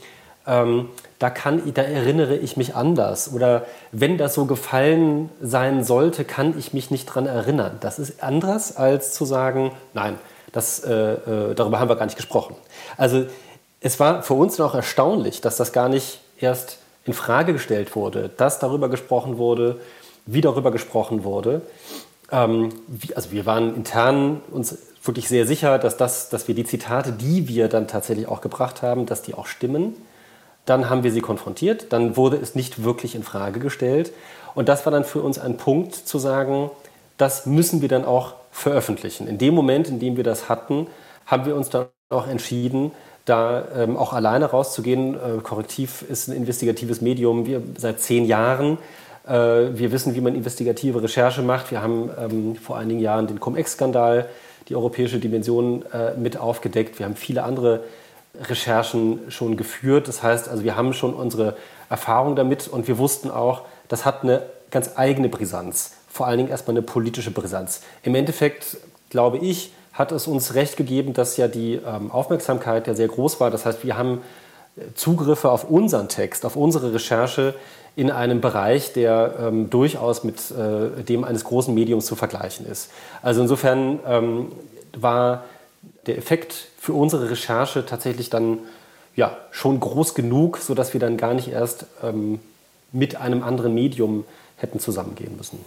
[0.48, 3.34] ähm, da, kann, da erinnere ich mich anders.
[3.34, 7.78] Oder wenn das so gefallen sein sollte, kann ich mich nicht daran erinnern.
[7.82, 10.18] Das ist anders als zu sagen, nein,
[10.52, 12.56] das, äh, äh, darüber haben wir gar nicht gesprochen.
[12.98, 13.26] Also
[13.82, 18.30] es war für uns noch erstaunlich, dass das gar nicht erst in Frage gestellt wurde,
[18.36, 19.80] dass darüber gesprochen wurde,
[20.26, 21.62] wie darüber gesprochen wurde.
[22.32, 26.64] Ähm, wie, also wir waren intern uns wirklich sehr sicher, dass, das, dass wir die
[26.64, 29.96] Zitate, die wir dann tatsächlich auch gebracht haben, dass die auch stimmen.
[30.66, 34.12] Dann haben wir sie konfrontiert, dann wurde es nicht wirklich in Frage gestellt.
[34.56, 36.72] Und das war dann für uns ein Punkt zu sagen,
[37.18, 39.28] das müssen wir dann auch veröffentlichen.
[39.28, 40.88] In dem Moment, in dem wir das hatten,
[41.28, 42.92] haben wir uns dann auch entschieden,
[43.26, 45.16] da ähm, auch alleine rauszugehen.
[45.16, 48.78] Äh, Korrektiv ist ein investigatives Medium, wir seit zehn Jahren.
[49.28, 51.72] Äh, wir wissen, wie man investigative Recherche macht.
[51.72, 54.30] Wir haben ähm, vor einigen Jahren den Cum-Ex-Skandal,
[54.70, 57.00] die europäische Dimension äh, mit aufgedeckt.
[57.00, 57.84] Wir haben viele andere
[58.40, 60.08] Recherchen schon geführt.
[60.08, 61.56] Das heißt, also wir haben schon unsere
[61.90, 65.94] Erfahrung damit und wir wussten auch, das hat eine ganz eigene Brisanz.
[66.10, 67.82] Vor allen Dingen erstmal eine politische Brisanz.
[68.04, 68.78] Im Endeffekt
[69.10, 73.40] glaube ich, hat es uns recht gegeben, dass ja die ähm, Aufmerksamkeit ja sehr groß
[73.40, 73.50] war.
[73.50, 74.22] Das heißt, wir haben
[74.76, 77.56] äh, Zugriffe auf unseren Text, auf unsere Recherche
[77.96, 82.92] in einem Bereich, der ähm, durchaus mit äh, dem eines großen Mediums zu vergleichen ist.
[83.22, 84.52] Also insofern ähm,
[84.94, 85.46] war
[86.06, 88.60] der Effekt für unsere Recherche tatsächlich dann
[89.16, 92.40] ja, schon groß genug, sodass wir dann gar nicht erst ähm,
[92.92, 94.26] mit einem anderen Medium
[94.58, 95.64] hätten zusammengehen müssen.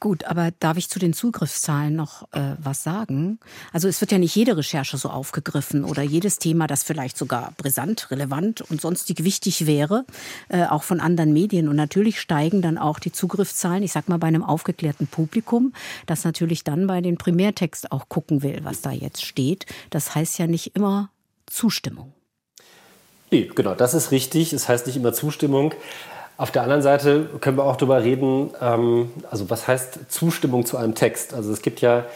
[0.00, 3.38] Gut, aber darf ich zu den Zugriffszahlen noch äh, was sagen?
[3.70, 7.52] Also es wird ja nicht jede Recherche so aufgegriffen oder jedes Thema, das vielleicht sogar
[7.58, 10.06] brisant, relevant und sonstig wichtig wäre,
[10.48, 11.68] äh, auch von anderen Medien.
[11.68, 15.74] Und natürlich steigen dann auch die Zugriffszahlen, ich sag mal bei einem aufgeklärten Publikum,
[16.06, 19.66] das natürlich dann bei den Primärtext auch gucken will, was da jetzt steht.
[19.90, 21.10] Das heißt ja nicht immer
[21.44, 22.14] Zustimmung.
[23.30, 24.54] Nee, genau, das ist richtig.
[24.54, 25.74] Es heißt nicht immer Zustimmung.
[26.40, 30.78] Auf der anderen Seite können wir auch darüber reden, ähm, also was heißt Zustimmung zu
[30.78, 31.34] einem Text?
[31.34, 32.06] Also es gibt ja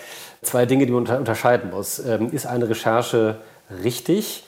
[0.40, 1.98] zwei Dinge, die man unterscheiden muss.
[1.98, 3.36] Ähm, ist eine Recherche
[3.82, 4.44] richtig?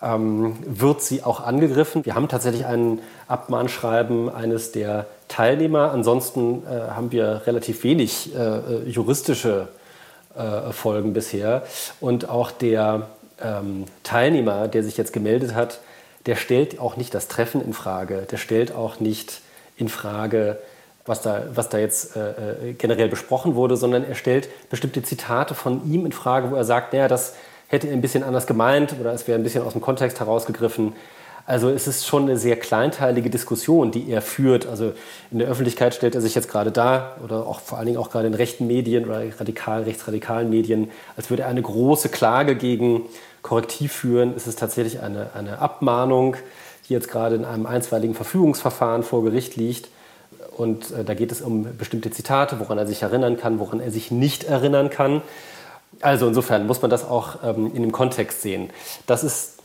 [0.00, 2.06] Ähm, wird sie auch angegriffen?
[2.06, 5.92] Wir haben tatsächlich ein Abmahnschreiben eines der Teilnehmer.
[5.92, 9.68] Ansonsten äh, haben wir relativ wenig äh, juristische
[10.38, 11.64] äh, Folgen bisher.
[12.00, 13.08] Und auch der
[13.44, 15.80] ähm, Teilnehmer, der sich jetzt gemeldet hat,
[16.28, 19.40] der stellt auch nicht das Treffen in Frage, der stellt auch nicht
[19.78, 20.58] in Frage,
[21.06, 25.54] was da, was da jetzt äh, äh, generell besprochen wurde, sondern er stellt bestimmte Zitate
[25.54, 27.34] von ihm in Frage, wo er sagt, naja, das
[27.68, 30.92] hätte er ein bisschen anders gemeint oder es wäre ein bisschen aus dem Kontext herausgegriffen.
[31.46, 34.66] Also es ist schon eine sehr kleinteilige Diskussion, die er führt.
[34.66, 34.92] Also
[35.30, 38.10] in der Öffentlichkeit stellt er sich jetzt gerade da oder auch vor allen Dingen auch
[38.10, 43.06] gerade in rechten Medien oder radikal, rechtsradikalen Medien, als würde er eine große Klage gegen
[43.42, 44.34] Korrektiv führen.
[44.36, 46.36] Es ist tatsächlich eine, eine Abmahnung,
[46.88, 49.88] die jetzt gerade in einem einstweiligen Verfügungsverfahren vor Gericht liegt.
[50.56, 53.90] Und äh, da geht es um bestimmte Zitate, woran er sich erinnern kann, woran er
[53.90, 55.22] sich nicht erinnern kann.
[56.00, 58.70] Also insofern muss man das auch ähm, in dem Kontext sehen.
[59.06, 59.58] Das ist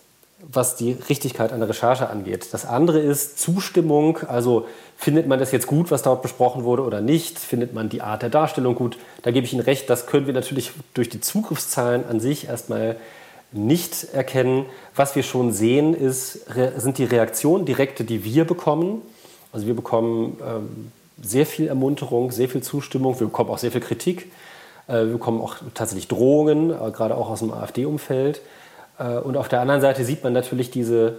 [0.52, 2.54] was die Richtigkeit einer Recherche angeht.
[2.54, 7.02] Das andere ist Zustimmung, also findet man das jetzt gut, was dort besprochen wurde oder
[7.02, 8.98] nicht, findet man die Art der Darstellung gut.
[9.22, 12.98] Da gebe ich Ihnen recht, das können wir natürlich durch die Zugriffszahlen an sich erstmal
[13.54, 14.66] nicht erkennen.
[14.96, 16.46] Was wir schon sehen, ist,
[16.78, 19.02] sind die Reaktionen direkte, die wir bekommen.
[19.52, 23.82] Also wir bekommen ähm, sehr viel Ermunterung, sehr viel Zustimmung, wir bekommen auch sehr viel
[23.82, 24.32] Kritik,
[24.88, 28.42] äh, wir bekommen auch tatsächlich Drohungen, äh, gerade auch aus dem AfD-Umfeld.
[28.98, 31.18] Äh, und auf der anderen Seite sieht man natürlich diese,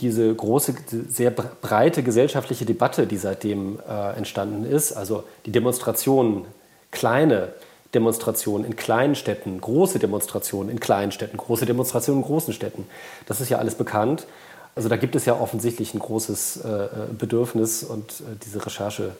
[0.00, 0.74] diese große,
[1.08, 4.92] sehr breite gesellschaftliche Debatte, die seitdem äh, entstanden ist.
[4.92, 6.44] Also die Demonstrationen,
[6.90, 7.54] kleine
[7.94, 12.86] Demonstrationen in kleinen Städten, große Demonstrationen in kleinen Städten, große Demonstrationen in großen Städten.
[13.26, 14.26] Das ist ja alles bekannt.
[14.74, 19.14] Also da gibt es ja offensichtlich ein großes äh, Bedürfnis und äh, diese Recherche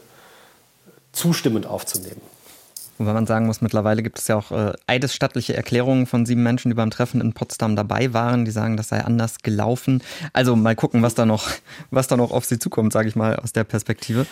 [1.13, 2.23] zustimmend aufzunehmen.
[2.99, 6.71] Wobei man sagen muss, mittlerweile gibt es ja auch äh, eidesstattliche Erklärungen von sieben Menschen,
[6.71, 10.03] die beim Treffen in Potsdam dabei waren, die sagen, das sei anders gelaufen.
[10.33, 11.49] Also mal gucken, was da noch,
[11.91, 14.27] was da noch auf sie zukommt, sage ich mal, aus der Perspektive.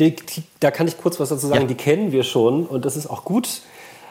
[0.00, 1.62] Die, die, da kann ich kurz was dazu sagen.
[1.62, 1.66] Ja.
[1.68, 3.62] Die kennen wir schon und das ist auch gut.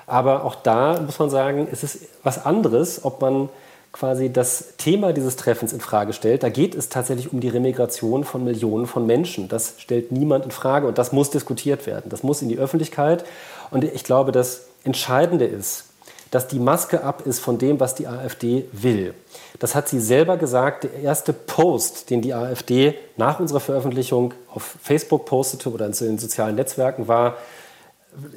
[0.07, 3.49] Aber auch da muss man sagen, es ist was anderes, ob man
[3.91, 6.43] quasi das Thema dieses Treffens in Frage stellt.
[6.43, 9.47] Da geht es tatsächlich um die Remigration von Millionen von Menschen.
[9.47, 12.09] Das stellt niemand in Frage und das muss diskutiert werden.
[12.09, 13.25] Das muss in die Öffentlichkeit.
[13.69, 15.85] Und ich glaube, das Entscheidende ist,
[16.31, 19.13] dass die Maske ab ist von dem, was die AfD will.
[19.59, 20.85] Das hat sie selber gesagt.
[20.85, 26.17] Der erste Post, den die AfD nach unserer Veröffentlichung auf Facebook postete oder in den
[26.17, 27.35] sozialen Netzwerken war,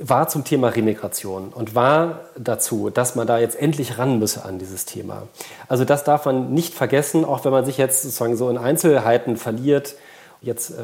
[0.00, 4.58] war zum Thema Remigration und war dazu, dass man da jetzt endlich ran müsse an
[4.58, 5.22] dieses Thema.
[5.68, 9.36] Also das darf man nicht vergessen, auch wenn man sich jetzt sozusagen so in Einzelheiten
[9.36, 9.96] verliert,
[10.42, 10.74] jetzt äh,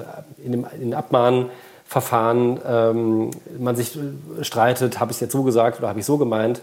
[0.44, 3.96] in dem in Abmahnverfahren ähm, man sich
[4.42, 6.60] streitet, habe ich es jetzt so gesagt oder habe ich so gemeint.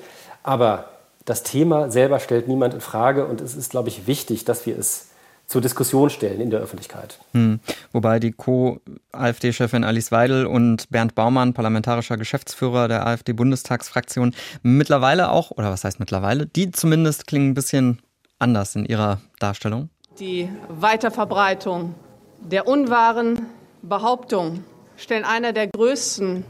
[0.48, 0.86] Aber
[1.26, 4.80] das Thema selber stellt niemand in Frage und es ist, glaube ich, wichtig, dass wir
[4.80, 5.10] es
[5.46, 7.20] zur Diskussion stellen in der Öffentlichkeit.
[7.34, 7.60] Hm.
[7.92, 14.34] Wobei die Co-AfD-Chefin Alice Weidel und Bernd Baumann, parlamentarischer Geschäftsführer der AfD-Bundestagsfraktion,
[14.64, 18.02] mittlerweile auch, oder was heißt mittlerweile, die zumindest klingen ein bisschen
[18.40, 19.90] anders in ihrer Darstellung.
[20.18, 21.94] Die Weiterverbreitung
[22.40, 23.48] der unwahren
[23.82, 24.64] Behauptung
[24.96, 26.46] stellen einer der größten,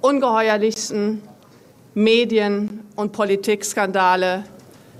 [0.00, 1.22] ungeheuerlichsten
[1.94, 4.44] Medien- und Politikskandale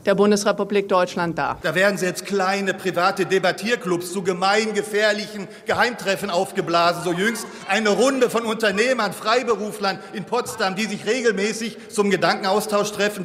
[0.07, 1.59] der Bundesrepublik Deutschland dar.
[1.63, 7.03] Da werden selbst kleine private Debattierclubs zu gemeingefährlichen Geheimtreffen aufgeblasen.
[7.05, 13.25] So jüngst eine Runde von Unternehmern, Freiberuflern in Potsdam, die sich regelmäßig zum Gedankenaustausch treffen.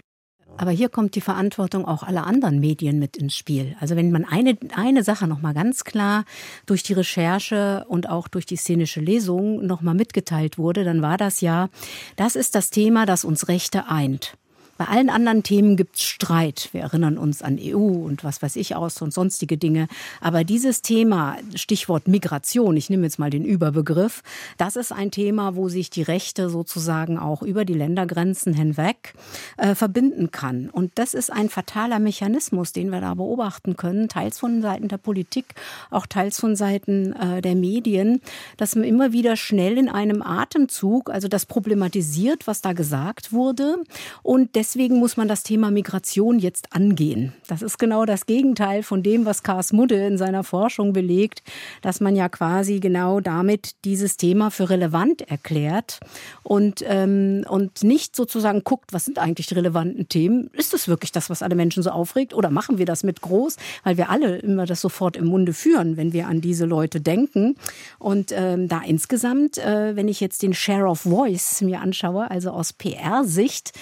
[0.57, 3.75] Aber hier kommt die Verantwortung auch aller anderen Medien mit ins Spiel.
[3.79, 6.23] Also wenn man eine, eine Sache noch mal ganz klar
[6.65, 11.17] durch die Recherche und auch durch die szenische Lesung noch mal mitgeteilt wurde, dann war
[11.17, 11.69] das ja,
[12.15, 14.37] das ist das Thema, das uns Rechte eint.
[14.77, 16.67] Bei allen anderen Themen gibt es Streit.
[16.73, 19.87] Wir erinnern uns an EU und was weiß ich aus und sonstige Dinge.
[20.19, 24.21] Aber dieses Thema, Stichwort Migration, ich nehme jetzt mal den Überbegriff,
[24.57, 29.13] das ist ein Thema, wo sich die Rechte sozusagen auch über die Ländergrenzen hinweg
[29.55, 30.69] äh, verbinden kann.
[30.69, 34.97] Und das ist ein fataler Mechanismus, den wir da beobachten können, teils von Seiten der
[34.97, 35.55] Politik,
[35.89, 38.19] auch teils von Seiten äh, der Medien,
[38.57, 43.77] dass man immer wieder schnell in einem Atemzug, also das problematisiert, was da gesagt wurde
[44.21, 47.33] und deswegen muss man das Thema Migration jetzt angehen.
[47.47, 51.43] Das ist genau das Gegenteil von dem, was Kars Mudde in seiner Forschung belegt,
[51.83, 55.99] dass man ja quasi genau damit dieses Thema für relevant erklärt
[56.41, 60.49] und, ähm, und nicht sozusagen guckt, was sind eigentlich die relevanten Themen?
[60.53, 63.57] Ist es wirklich das, was alle Menschen so aufregt oder machen wir das mit groß?
[63.83, 67.55] Weil wir alle immer das sofort im Munde führen, wenn wir an diese Leute denken.
[67.99, 72.49] Und ähm, da insgesamt, äh, wenn ich jetzt den Share of Voice mir anschaue, also
[72.49, 73.73] aus PR-Sicht,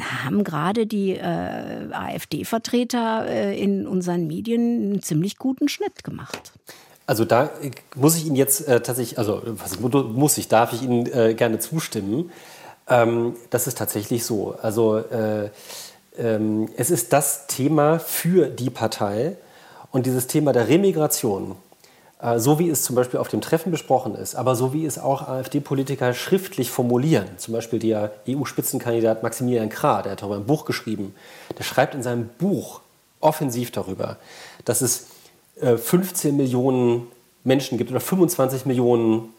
[0.00, 6.52] haben gerade die äh, AfD-Vertreter äh, in unseren Medien einen ziemlich guten Schnitt gemacht.
[7.06, 7.50] Also da
[7.96, 11.58] muss ich Ihnen jetzt äh, tatsächlich, also was muss ich, darf ich Ihnen äh, gerne
[11.58, 12.30] zustimmen.
[12.88, 14.56] Ähm, das ist tatsächlich so.
[14.62, 15.50] Also äh,
[16.18, 19.36] ähm, es ist das Thema für die Partei
[19.90, 21.56] und dieses Thema der Remigration
[22.36, 25.26] so wie es zum Beispiel auf dem Treffen besprochen ist, aber so wie es auch
[25.26, 27.26] AfD-Politiker schriftlich formulieren.
[27.36, 31.14] Zum Beispiel der EU-Spitzenkandidat Maximilian Krah, der hat darüber ein Buch geschrieben.
[31.58, 32.80] Der schreibt in seinem Buch
[33.20, 34.18] offensiv darüber,
[34.64, 35.06] dass es
[35.60, 37.08] 15 äh, Millionen
[37.44, 39.32] Menschen gibt oder 25 Millionen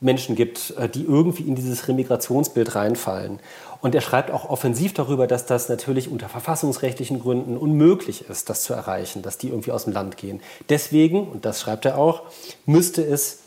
[0.00, 3.40] Menschen gibt, äh, die irgendwie in dieses Remigrationsbild reinfallen.
[3.80, 8.62] Und er schreibt auch offensiv darüber, dass das natürlich unter verfassungsrechtlichen Gründen unmöglich ist, das
[8.62, 10.40] zu erreichen, dass die irgendwie aus dem Land gehen.
[10.68, 12.22] Deswegen, und das schreibt er auch,
[12.66, 13.38] müsste es,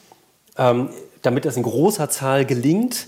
[0.58, 0.90] ähm,
[1.22, 3.08] damit es in großer Zahl gelingt,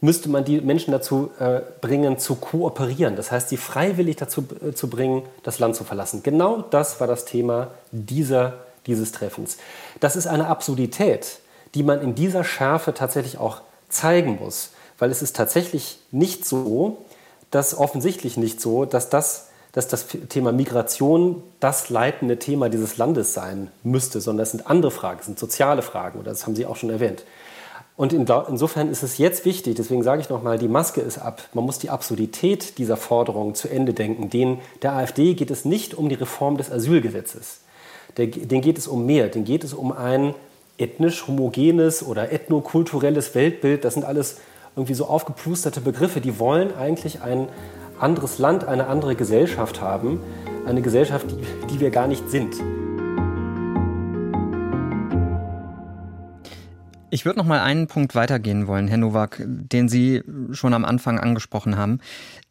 [0.00, 3.16] müsste man die Menschen dazu äh, bringen, zu kooperieren.
[3.16, 6.22] Das heißt, sie freiwillig dazu äh, zu bringen, das Land zu verlassen.
[6.22, 8.54] Genau das war das Thema dieser,
[8.86, 9.56] dieses Treffens.
[10.00, 11.38] Das ist eine Absurdität,
[11.74, 14.70] die man in dieser Schärfe tatsächlich auch zeigen muss.
[14.98, 16.98] Weil es ist tatsächlich nicht so,
[17.50, 23.34] dass offensichtlich nicht so, dass das, dass das Thema Migration das leitende Thema dieses Landes
[23.34, 26.66] sein müsste, sondern es sind andere Fragen, es sind soziale Fragen, oder das haben Sie
[26.66, 27.24] auch schon erwähnt.
[27.96, 31.42] Und insofern ist es jetzt wichtig, deswegen sage ich nochmal, die Maske ist ab.
[31.52, 34.30] Man muss die Absurdität dieser Forderungen zu Ende denken.
[34.30, 37.60] Den, der AfD geht es nicht um die Reform des Asylgesetzes.
[38.16, 39.28] Der, den geht es um mehr.
[39.28, 40.34] Den geht es um ein
[40.76, 43.84] ethnisch homogenes oder ethnokulturelles Weltbild.
[43.84, 44.38] Das sind alles
[44.76, 46.20] irgendwie so aufgeplusterte Begriffe.
[46.20, 47.48] Die wollen eigentlich ein
[47.98, 50.20] anderes Land, eine andere Gesellschaft haben.
[50.66, 52.54] Eine Gesellschaft, die, die wir gar nicht sind.
[57.14, 61.20] Ich würde noch mal einen Punkt weitergehen wollen, Herr Nowak, den Sie schon am Anfang
[61.20, 62.00] angesprochen haben.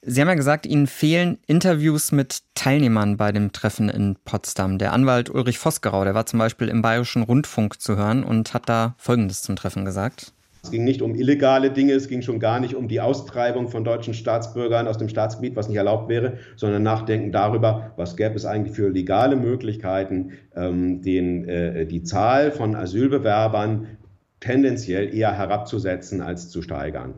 [0.02, 4.78] Sie haben ja gesagt, Ihnen fehlen Interviews mit Teilnehmern bei dem Treffen in Potsdam.
[4.78, 8.70] Der Anwalt Ulrich Vosgerau, der war zum Beispiel im Bayerischen Rundfunk zu hören und hat
[8.70, 10.32] da Folgendes zum Treffen gesagt.
[10.64, 13.84] Es ging nicht um illegale Dinge, es ging schon gar nicht um die Austreibung von
[13.84, 18.46] deutschen Staatsbürgern aus dem Staatsgebiet, was nicht erlaubt wäre, sondern nachdenken darüber, was gäbe es
[18.46, 23.98] eigentlich für legale Möglichkeiten, ähm, den, äh, die Zahl von Asylbewerbern
[24.40, 27.16] tendenziell eher herabzusetzen als zu steigern.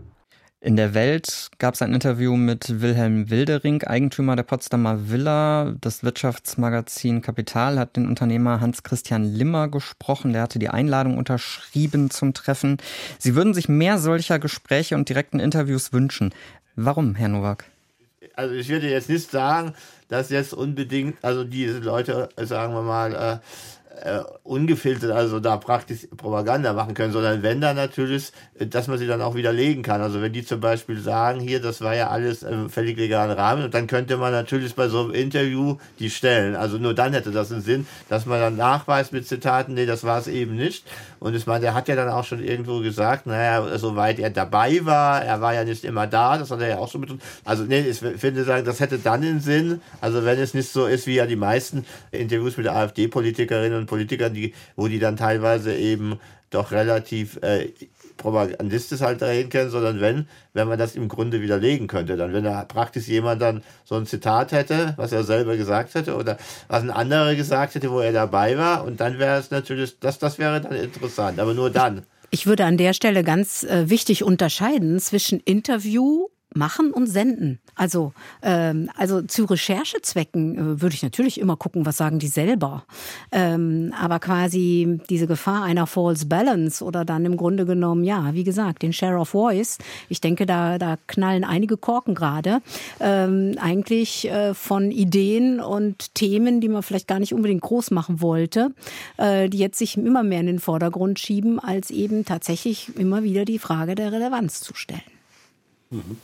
[0.66, 5.76] In der Welt gab es ein Interview mit Wilhelm Wildering, Eigentümer der Potsdamer Villa.
[5.80, 10.34] Das Wirtschaftsmagazin Kapital hat den Unternehmer Hans-Christian Limmer gesprochen.
[10.34, 12.78] Der hatte die Einladung unterschrieben zum Treffen.
[13.20, 16.34] Sie würden sich mehr solcher Gespräche und direkten Interviews wünschen.
[16.76, 17.66] Warum, Herr Nowak?
[18.34, 19.76] Also ich würde jetzt nicht sagen,
[20.08, 23.38] dass jetzt unbedingt, also diese Leute, sagen wir mal, äh,
[24.02, 28.98] äh, ungefiltert, also da praktisch Propaganda machen können, sondern wenn dann natürlich, äh, dass man
[28.98, 30.02] sie dann auch widerlegen kann.
[30.02, 33.72] Also wenn die zum Beispiel sagen, hier, das war ja alles im völlig legalen Rahmen,
[33.72, 36.56] dann könnte man natürlich bei so einem Interview die stellen.
[36.56, 40.04] Also nur dann hätte das einen Sinn, dass man dann nachweist mit Zitaten, nee, das
[40.04, 40.86] war es eben nicht.
[41.20, 44.80] Und ich meine, der hat ja dann auch schon irgendwo gesagt, naja, soweit er dabei
[44.84, 47.12] war, er war ja nicht immer da, das hat er ja auch schon mit.
[47.44, 50.86] Also nee, ich finde sagen, das hätte dann den Sinn, also wenn es nicht so
[50.86, 55.76] ist, wie ja die meisten Interviews mit AfD-Politikerinnen und Politikern, die, wo die dann teilweise
[55.76, 56.20] eben
[56.50, 57.70] doch relativ äh,
[58.18, 62.18] propagandistisch halt reden können, sondern wenn, wenn man das im Grunde widerlegen könnte.
[62.18, 66.16] Dann, wenn da praktisch jemand dann so ein Zitat hätte, was er selber gesagt hätte,
[66.16, 70.00] oder was ein anderer gesagt hätte, wo er dabei war, und dann wäre es natürlich,
[70.00, 72.04] das, das wäre dann interessant, aber nur dann.
[72.32, 77.60] Ich würde an der Stelle ganz äh, wichtig unterscheiden zwischen Interview machen und senden.
[77.76, 82.86] Also, ähm, also zu Recherchezwecken äh, würde ich natürlich immer gucken, was sagen die selber.
[83.32, 88.44] Ähm, aber quasi diese Gefahr einer False Balance oder dann im Grunde genommen, ja, wie
[88.44, 89.78] gesagt, den Share of Voice.
[90.10, 92.62] Ich denke, da, da knallen einige Korken gerade.
[93.00, 98.22] Ähm, eigentlich äh, von Ideen und Themen, die man vielleicht gar nicht unbedingt groß machen
[98.22, 98.72] wollte,
[99.18, 103.46] äh, die jetzt sich immer mehr in den Vordergrund schieben, als eben tatsächlich immer wieder
[103.46, 105.15] die Frage der Relevanz zu stellen.
[105.92, 106.18] Mhm.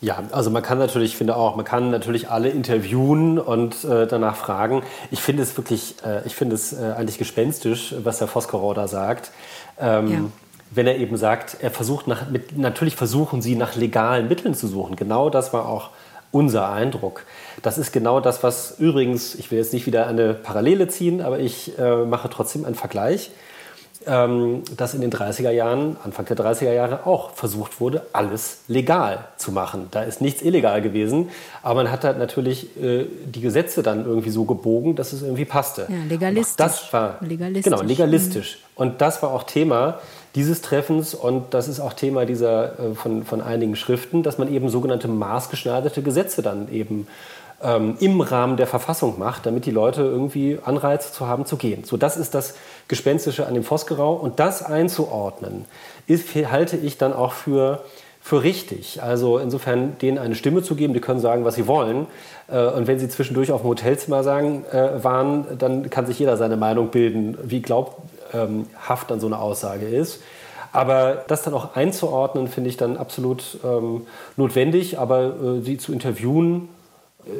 [0.00, 4.06] Ja, also man kann natürlich, ich finde auch, man kann natürlich alle interviewen und äh,
[4.06, 4.82] danach fragen.
[5.10, 8.86] Ich finde es wirklich, äh, ich finde es äh, eigentlich gespenstisch, was Herr Voskorau da
[8.86, 9.32] sagt.
[9.80, 10.20] Ähm, ja.
[10.70, 14.68] Wenn er eben sagt, er versucht nach, mit, natürlich versuchen sie nach legalen Mitteln zu
[14.68, 14.94] suchen.
[14.94, 15.90] Genau das war auch
[16.30, 17.24] unser Eindruck.
[17.62, 21.40] Das ist genau das, was übrigens, ich will jetzt nicht wieder eine Parallele ziehen, aber
[21.40, 23.30] ich äh, mache trotzdem einen Vergleich
[24.06, 29.26] ähm, dass in den 30er Jahren, Anfang der 30er Jahre auch versucht wurde, alles legal
[29.36, 29.88] zu machen.
[29.90, 31.30] Da ist nichts illegal gewesen,
[31.62, 35.44] aber man hat halt natürlich äh, die Gesetze dann irgendwie so gebogen, dass es irgendwie
[35.44, 35.86] passte.
[35.88, 36.56] Ja, legalistisch.
[36.56, 37.72] Das war legalistisch.
[37.72, 38.58] Genau, legalistisch.
[38.58, 38.82] Mhm.
[38.82, 39.98] Und das war auch Thema
[40.34, 44.52] dieses Treffens und das ist auch Thema dieser äh, von, von einigen Schriften, dass man
[44.52, 47.08] eben sogenannte maßgeschneiderte Gesetze dann eben
[47.62, 51.84] ähm, im Rahmen der Verfassung macht, damit die Leute irgendwie Anreize zu haben, zu gehen.
[51.84, 52.54] So, das ist das
[52.86, 54.14] Gespenstische an dem Vosgerau.
[54.14, 55.64] Und das einzuordnen,
[56.06, 57.82] ist, halte ich dann auch für,
[58.20, 59.02] für richtig.
[59.02, 62.06] Also insofern denen eine Stimme zu geben, die können sagen, was sie wollen.
[62.48, 66.36] Äh, und wenn sie zwischendurch auf dem Hotelzimmer sagen, äh, waren, dann kann sich jeder
[66.36, 70.22] seine Meinung bilden, wie glaubhaft dann so eine Aussage ist.
[70.70, 74.98] Aber das dann auch einzuordnen, finde ich dann absolut ähm, notwendig.
[74.98, 76.68] Aber äh, sie zu interviewen,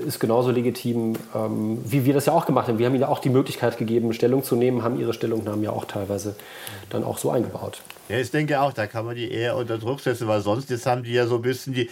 [0.06, 2.78] ist genauso legitim, ähm, wie wir das ja auch gemacht haben.
[2.78, 5.84] Wir haben ihnen auch die Möglichkeit gegeben, Stellung zu nehmen, haben ihre Stellungnahmen ja auch
[5.84, 6.36] teilweise
[6.90, 7.80] dann auch so eingebaut.
[8.08, 10.86] Ja, ich denke auch, da kann man die eher unter Druck setzen, weil sonst jetzt
[10.86, 11.90] haben die ja so ein bisschen die,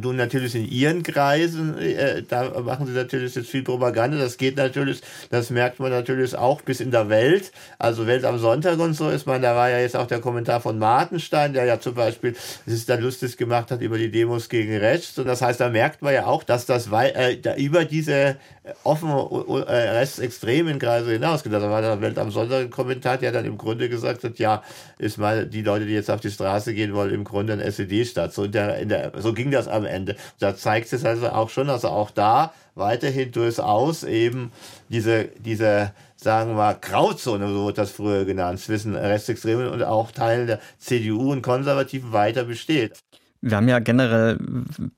[0.00, 4.56] du natürlich in ihren Kreisen, äh, da machen sie natürlich jetzt viel Propaganda, das geht
[4.56, 5.00] natürlich,
[5.30, 9.08] das merkt man natürlich auch bis in der Welt, also Welt am Sonntag und so
[9.10, 12.34] ist man, da war ja jetzt auch der Kommentar von Martenstein, der ja zum Beispiel
[12.66, 15.16] sich da lustig gemacht hat über die Demos gegen rechts.
[15.18, 18.36] Und das heißt, da merkt man ja auch, dass das äh, da über diese
[18.82, 19.18] offenen
[19.66, 21.52] äh, rechtsextremen Kreise hinausgeht.
[21.52, 24.62] Da war der Welt am Sonntag Kommentar, der dann im Grunde gesagt hat, ja,
[24.98, 28.32] ist mal die Leute, die jetzt auf die Straße gehen wollen, im Grunde ein SED-Stadt.
[28.32, 30.16] So, der, der, so ging das am Ende.
[30.38, 34.50] Da zeigt es also auch schon, also auch da weiterhin durchaus eben
[34.88, 40.10] diese, diese sagen wir mal, Grauzone, so wird das früher genannt, zwischen Rechtsextremen und auch
[40.10, 42.98] Teilen der CDU und Konservativen weiter besteht.
[43.46, 44.38] Wir haben ja generell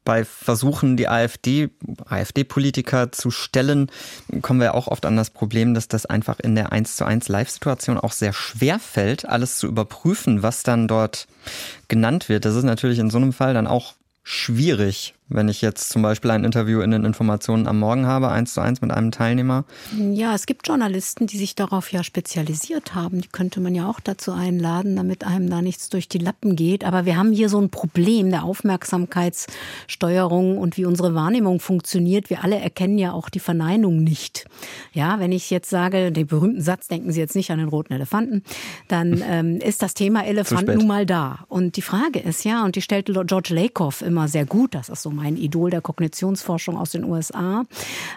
[0.04, 1.68] bei Versuchen, die AfD,
[2.04, 3.90] AfD-Politiker zu stellen,
[4.40, 7.26] kommen wir auch oft an das Problem, dass das einfach in der 1 zu 1
[7.26, 11.26] Live-Situation auch sehr schwer fällt, alles zu überprüfen, was dann dort
[11.88, 12.44] genannt wird.
[12.44, 16.30] Das ist natürlich in so einem Fall dann auch schwierig, wenn ich jetzt zum Beispiel
[16.30, 19.64] ein Interview in den Informationen am Morgen habe, eins zu eins mit einem Teilnehmer?
[20.12, 23.20] Ja, es gibt Journalisten, die sich darauf ja spezialisiert haben.
[23.20, 26.84] Die könnte man ja auch dazu einladen, damit einem da nichts durch die Lappen geht.
[26.84, 32.30] Aber wir haben hier so ein Problem der Aufmerksamkeitssteuerung und wie unsere Wahrnehmung funktioniert.
[32.30, 34.46] Wir alle erkennen ja auch die Verneinung nicht.
[34.92, 37.92] Ja, wenn ich jetzt sage, den berühmten Satz, denken Sie jetzt nicht an den roten
[37.92, 38.44] Elefanten,
[38.86, 41.40] dann ähm, ist das Thema Elefant nun mal da.
[41.48, 45.02] Und die Frage ist ja, und die stellte George Lakoff immer sehr gut, das ist
[45.02, 47.64] so mein Idol der Kognitionsforschung aus den USA,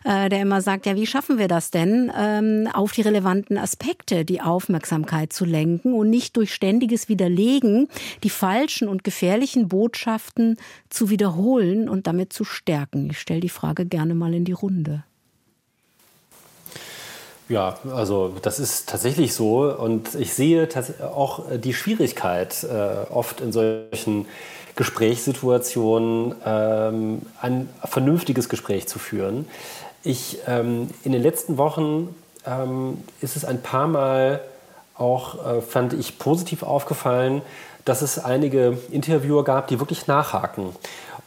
[0.03, 4.25] äh, der immer sagt, ja, wie schaffen wir das denn, ähm, auf die relevanten Aspekte
[4.25, 7.87] die Aufmerksamkeit zu lenken und nicht durch ständiges Widerlegen
[8.23, 10.57] die falschen und gefährlichen Botschaften
[10.89, 13.09] zu wiederholen und damit zu stärken?
[13.09, 15.03] Ich stelle die Frage gerne mal in die Runde.
[17.49, 20.69] Ja, also das ist tatsächlich so und ich sehe
[21.01, 24.27] auch die Schwierigkeit äh, oft in solchen
[24.75, 29.47] Gesprächssituationen ähm, ein vernünftiges Gespräch zu führen.
[30.03, 32.15] Ich, ähm, in den letzten Wochen
[32.45, 34.41] ähm, ist es ein paar Mal
[34.95, 37.41] auch, äh, fand ich, positiv aufgefallen,
[37.85, 40.75] dass es einige Interviewer gab, die wirklich nachhaken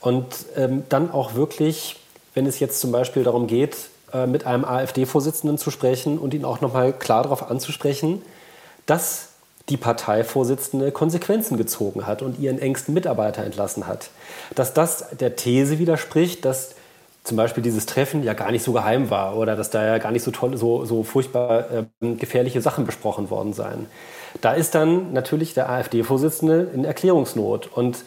[0.01, 0.26] und
[0.57, 1.97] ähm, dann auch wirklich,
[2.34, 3.76] wenn es jetzt zum Beispiel darum geht,
[4.12, 8.22] äh, mit einem AfD-Vorsitzenden zu sprechen und ihn auch nochmal klar darauf anzusprechen,
[8.86, 9.32] dass
[9.69, 14.11] die Parteivorsitzende Konsequenzen gezogen hat und ihren engsten Mitarbeiter entlassen hat.
[14.55, 16.75] Dass das der These widerspricht, dass
[17.25, 20.11] zum Beispiel dieses Treffen ja gar nicht so geheim war oder dass da ja gar
[20.11, 23.87] nicht so toll, so, so furchtbar äh, gefährliche Sachen besprochen worden seien.
[24.41, 28.05] Da ist dann natürlich der AfD-Vorsitzende in Erklärungsnot und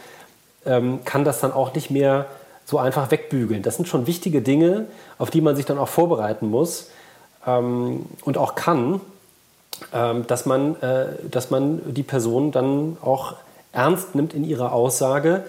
[0.66, 2.26] ähm, kann das dann auch nicht mehr
[2.66, 3.62] so einfach wegbügeln.
[3.62, 4.88] Das sind schon wichtige Dinge,
[5.18, 6.90] auf die man sich dann auch vorbereiten muss
[7.48, 9.00] ähm, und auch kann.
[9.94, 13.36] Ähm, dass, man, äh, dass man die Person dann auch
[13.72, 15.44] ernst nimmt in ihrer Aussage.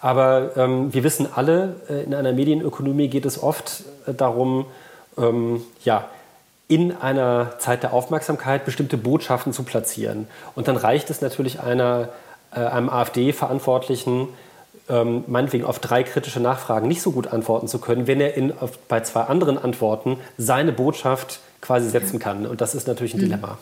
[0.00, 4.66] Aber ähm, wir wissen alle, äh, in einer Medienökonomie geht es oft äh, darum,
[5.18, 6.08] ähm, ja,
[6.68, 10.28] in einer Zeit der Aufmerksamkeit bestimmte Botschaften zu platzieren.
[10.54, 12.10] Und dann reicht es natürlich einer,
[12.54, 14.28] äh, einem AfD-Verantwortlichen,
[14.90, 18.56] ähm, meinetwegen auf drei kritische Nachfragen nicht so gut antworten zu können, wenn er in,
[18.58, 22.46] auf, bei zwei anderen Antworten seine Botschaft quasi setzen kann.
[22.46, 23.24] Und das ist natürlich ein mhm.
[23.24, 23.58] Dilemma.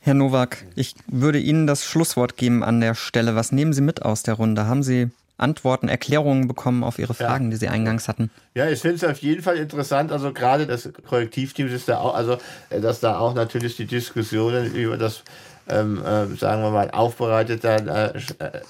[0.00, 3.36] Herr Nowak, ich würde Ihnen das Schlusswort geben an der Stelle.
[3.36, 4.66] Was nehmen Sie mit aus der Runde?
[4.66, 7.50] Haben Sie Antworten, Erklärungen bekommen auf Ihre Fragen, ja.
[7.50, 8.30] die Sie eingangs hatten?
[8.54, 10.10] Ja, ich finde es auf jeden Fall interessant.
[10.10, 12.38] Also gerade das Korrektivteam ist da auch, also
[12.70, 15.22] äh, dass da auch natürlich die Diskussionen über das,
[15.68, 18.06] ähm, äh, sagen wir mal, aufbereitet dann, äh,
[18.38, 18.60] äh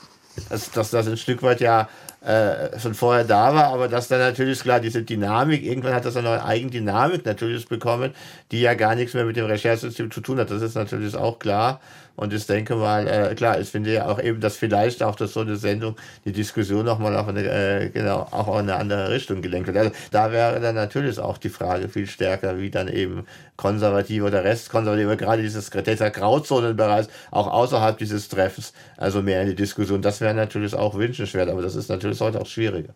[0.49, 1.89] dass, dass das ein Stück weit ja
[2.21, 6.17] äh, schon vorher da war, aber dass dann natürlich klar diese Dynamik, irgendwann hat das
[6.17, 8.13] eine neue Eigendynamik natürlich bekommen,
[8.51, 10.51] die ja gar nichts mehr mit dem Recherchesystem zu tun hat.
[10.51, 11.81] Das ist natürlich auch klar.
[12.19, 15.31] Und ich denke mal, äh, klar, ich finde ja auch eben, dass vielleicht auch durch
[15.31, 15.95] so eine Sendung
[16.25, 19.77] die Diskussion nochmal auf eine, äh, genau, auch in eine andere Richtung gelenkt wird.
[19.79, 23.25] Also da wäre dann natürlich auch die Frage viel stärker, wie dann eben
[23.57, 29.55] konservative oder restkonservative, gerade dieses, dieser Grauzonenbereich, auch außerhalb dieses Treffens, also mehr in die
[29.55, 30.03] Diskussion.
[30.03, 32.95] Das wäre natürlich auch wünschenswert, aber das ist natürlich heute auch schwieriger.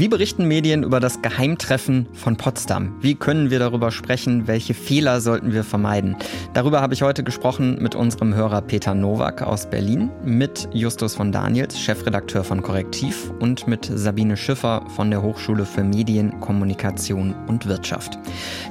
[0.00, 2.94] Wie berichten Medien über das Geheimtreffen von Potsdam?
[3.02, 4.46] Wie können wir darüber sprechen?
[4.46, 6.16] Welche Fehler sollten wir vermeiden?
[6.54, 11.32] Darüber habe ich heute gesprochen mit unserem Hörer Peter Nowak aus Berlin, mit Justus von
[11.32, 17.66] Daniels, Chefredakteur von Korrektiv und mit Sabine Schiffer von der Hochschule für Medien, Kommunikation und
[17.66, 18.18] Wirtschaft.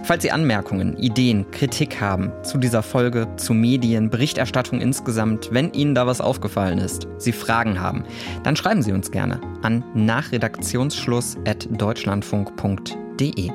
[0.06, 5.94] Falls Sie Anmerkungen, Ideen, Kritik haben zu dieser Folge, zu Medien, Berichterstattung insgesamt, wenn Ihnen
[5.94, 8.04] da was aufgefallen ist, Sie Fragen haben,
[8.42, 13.52] dann schreiben Sie uns gerne an Nachredaktionsschluss redaktionsschluss.deutschlandfunk.de.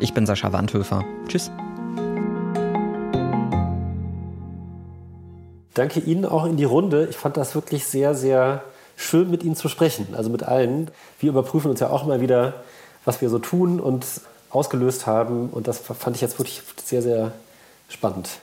[0.00, 1.04] Ich bin Sascha Wandhöfer.
[1.26, 1.50] Tschüss.
[5.74, 7.06] Danke Ihnen auch in die Runde.
[7.10, 8.64] Ich fand das wirklich sehr, sehr
[8.96, 10.90] schön, mit Ihnen zu sprechen, also mit allen.
[11.18, 12.54] Wir überprüfen uns ja auch immer wieder,
[13.04, 14.06] was wir so tun und
[14.50, 15.50] ausgelöst haben.
[15.50, 17.32] Und das fand ich jetzt wirklich sehr, sehr
[17.88, 18.40] spannend.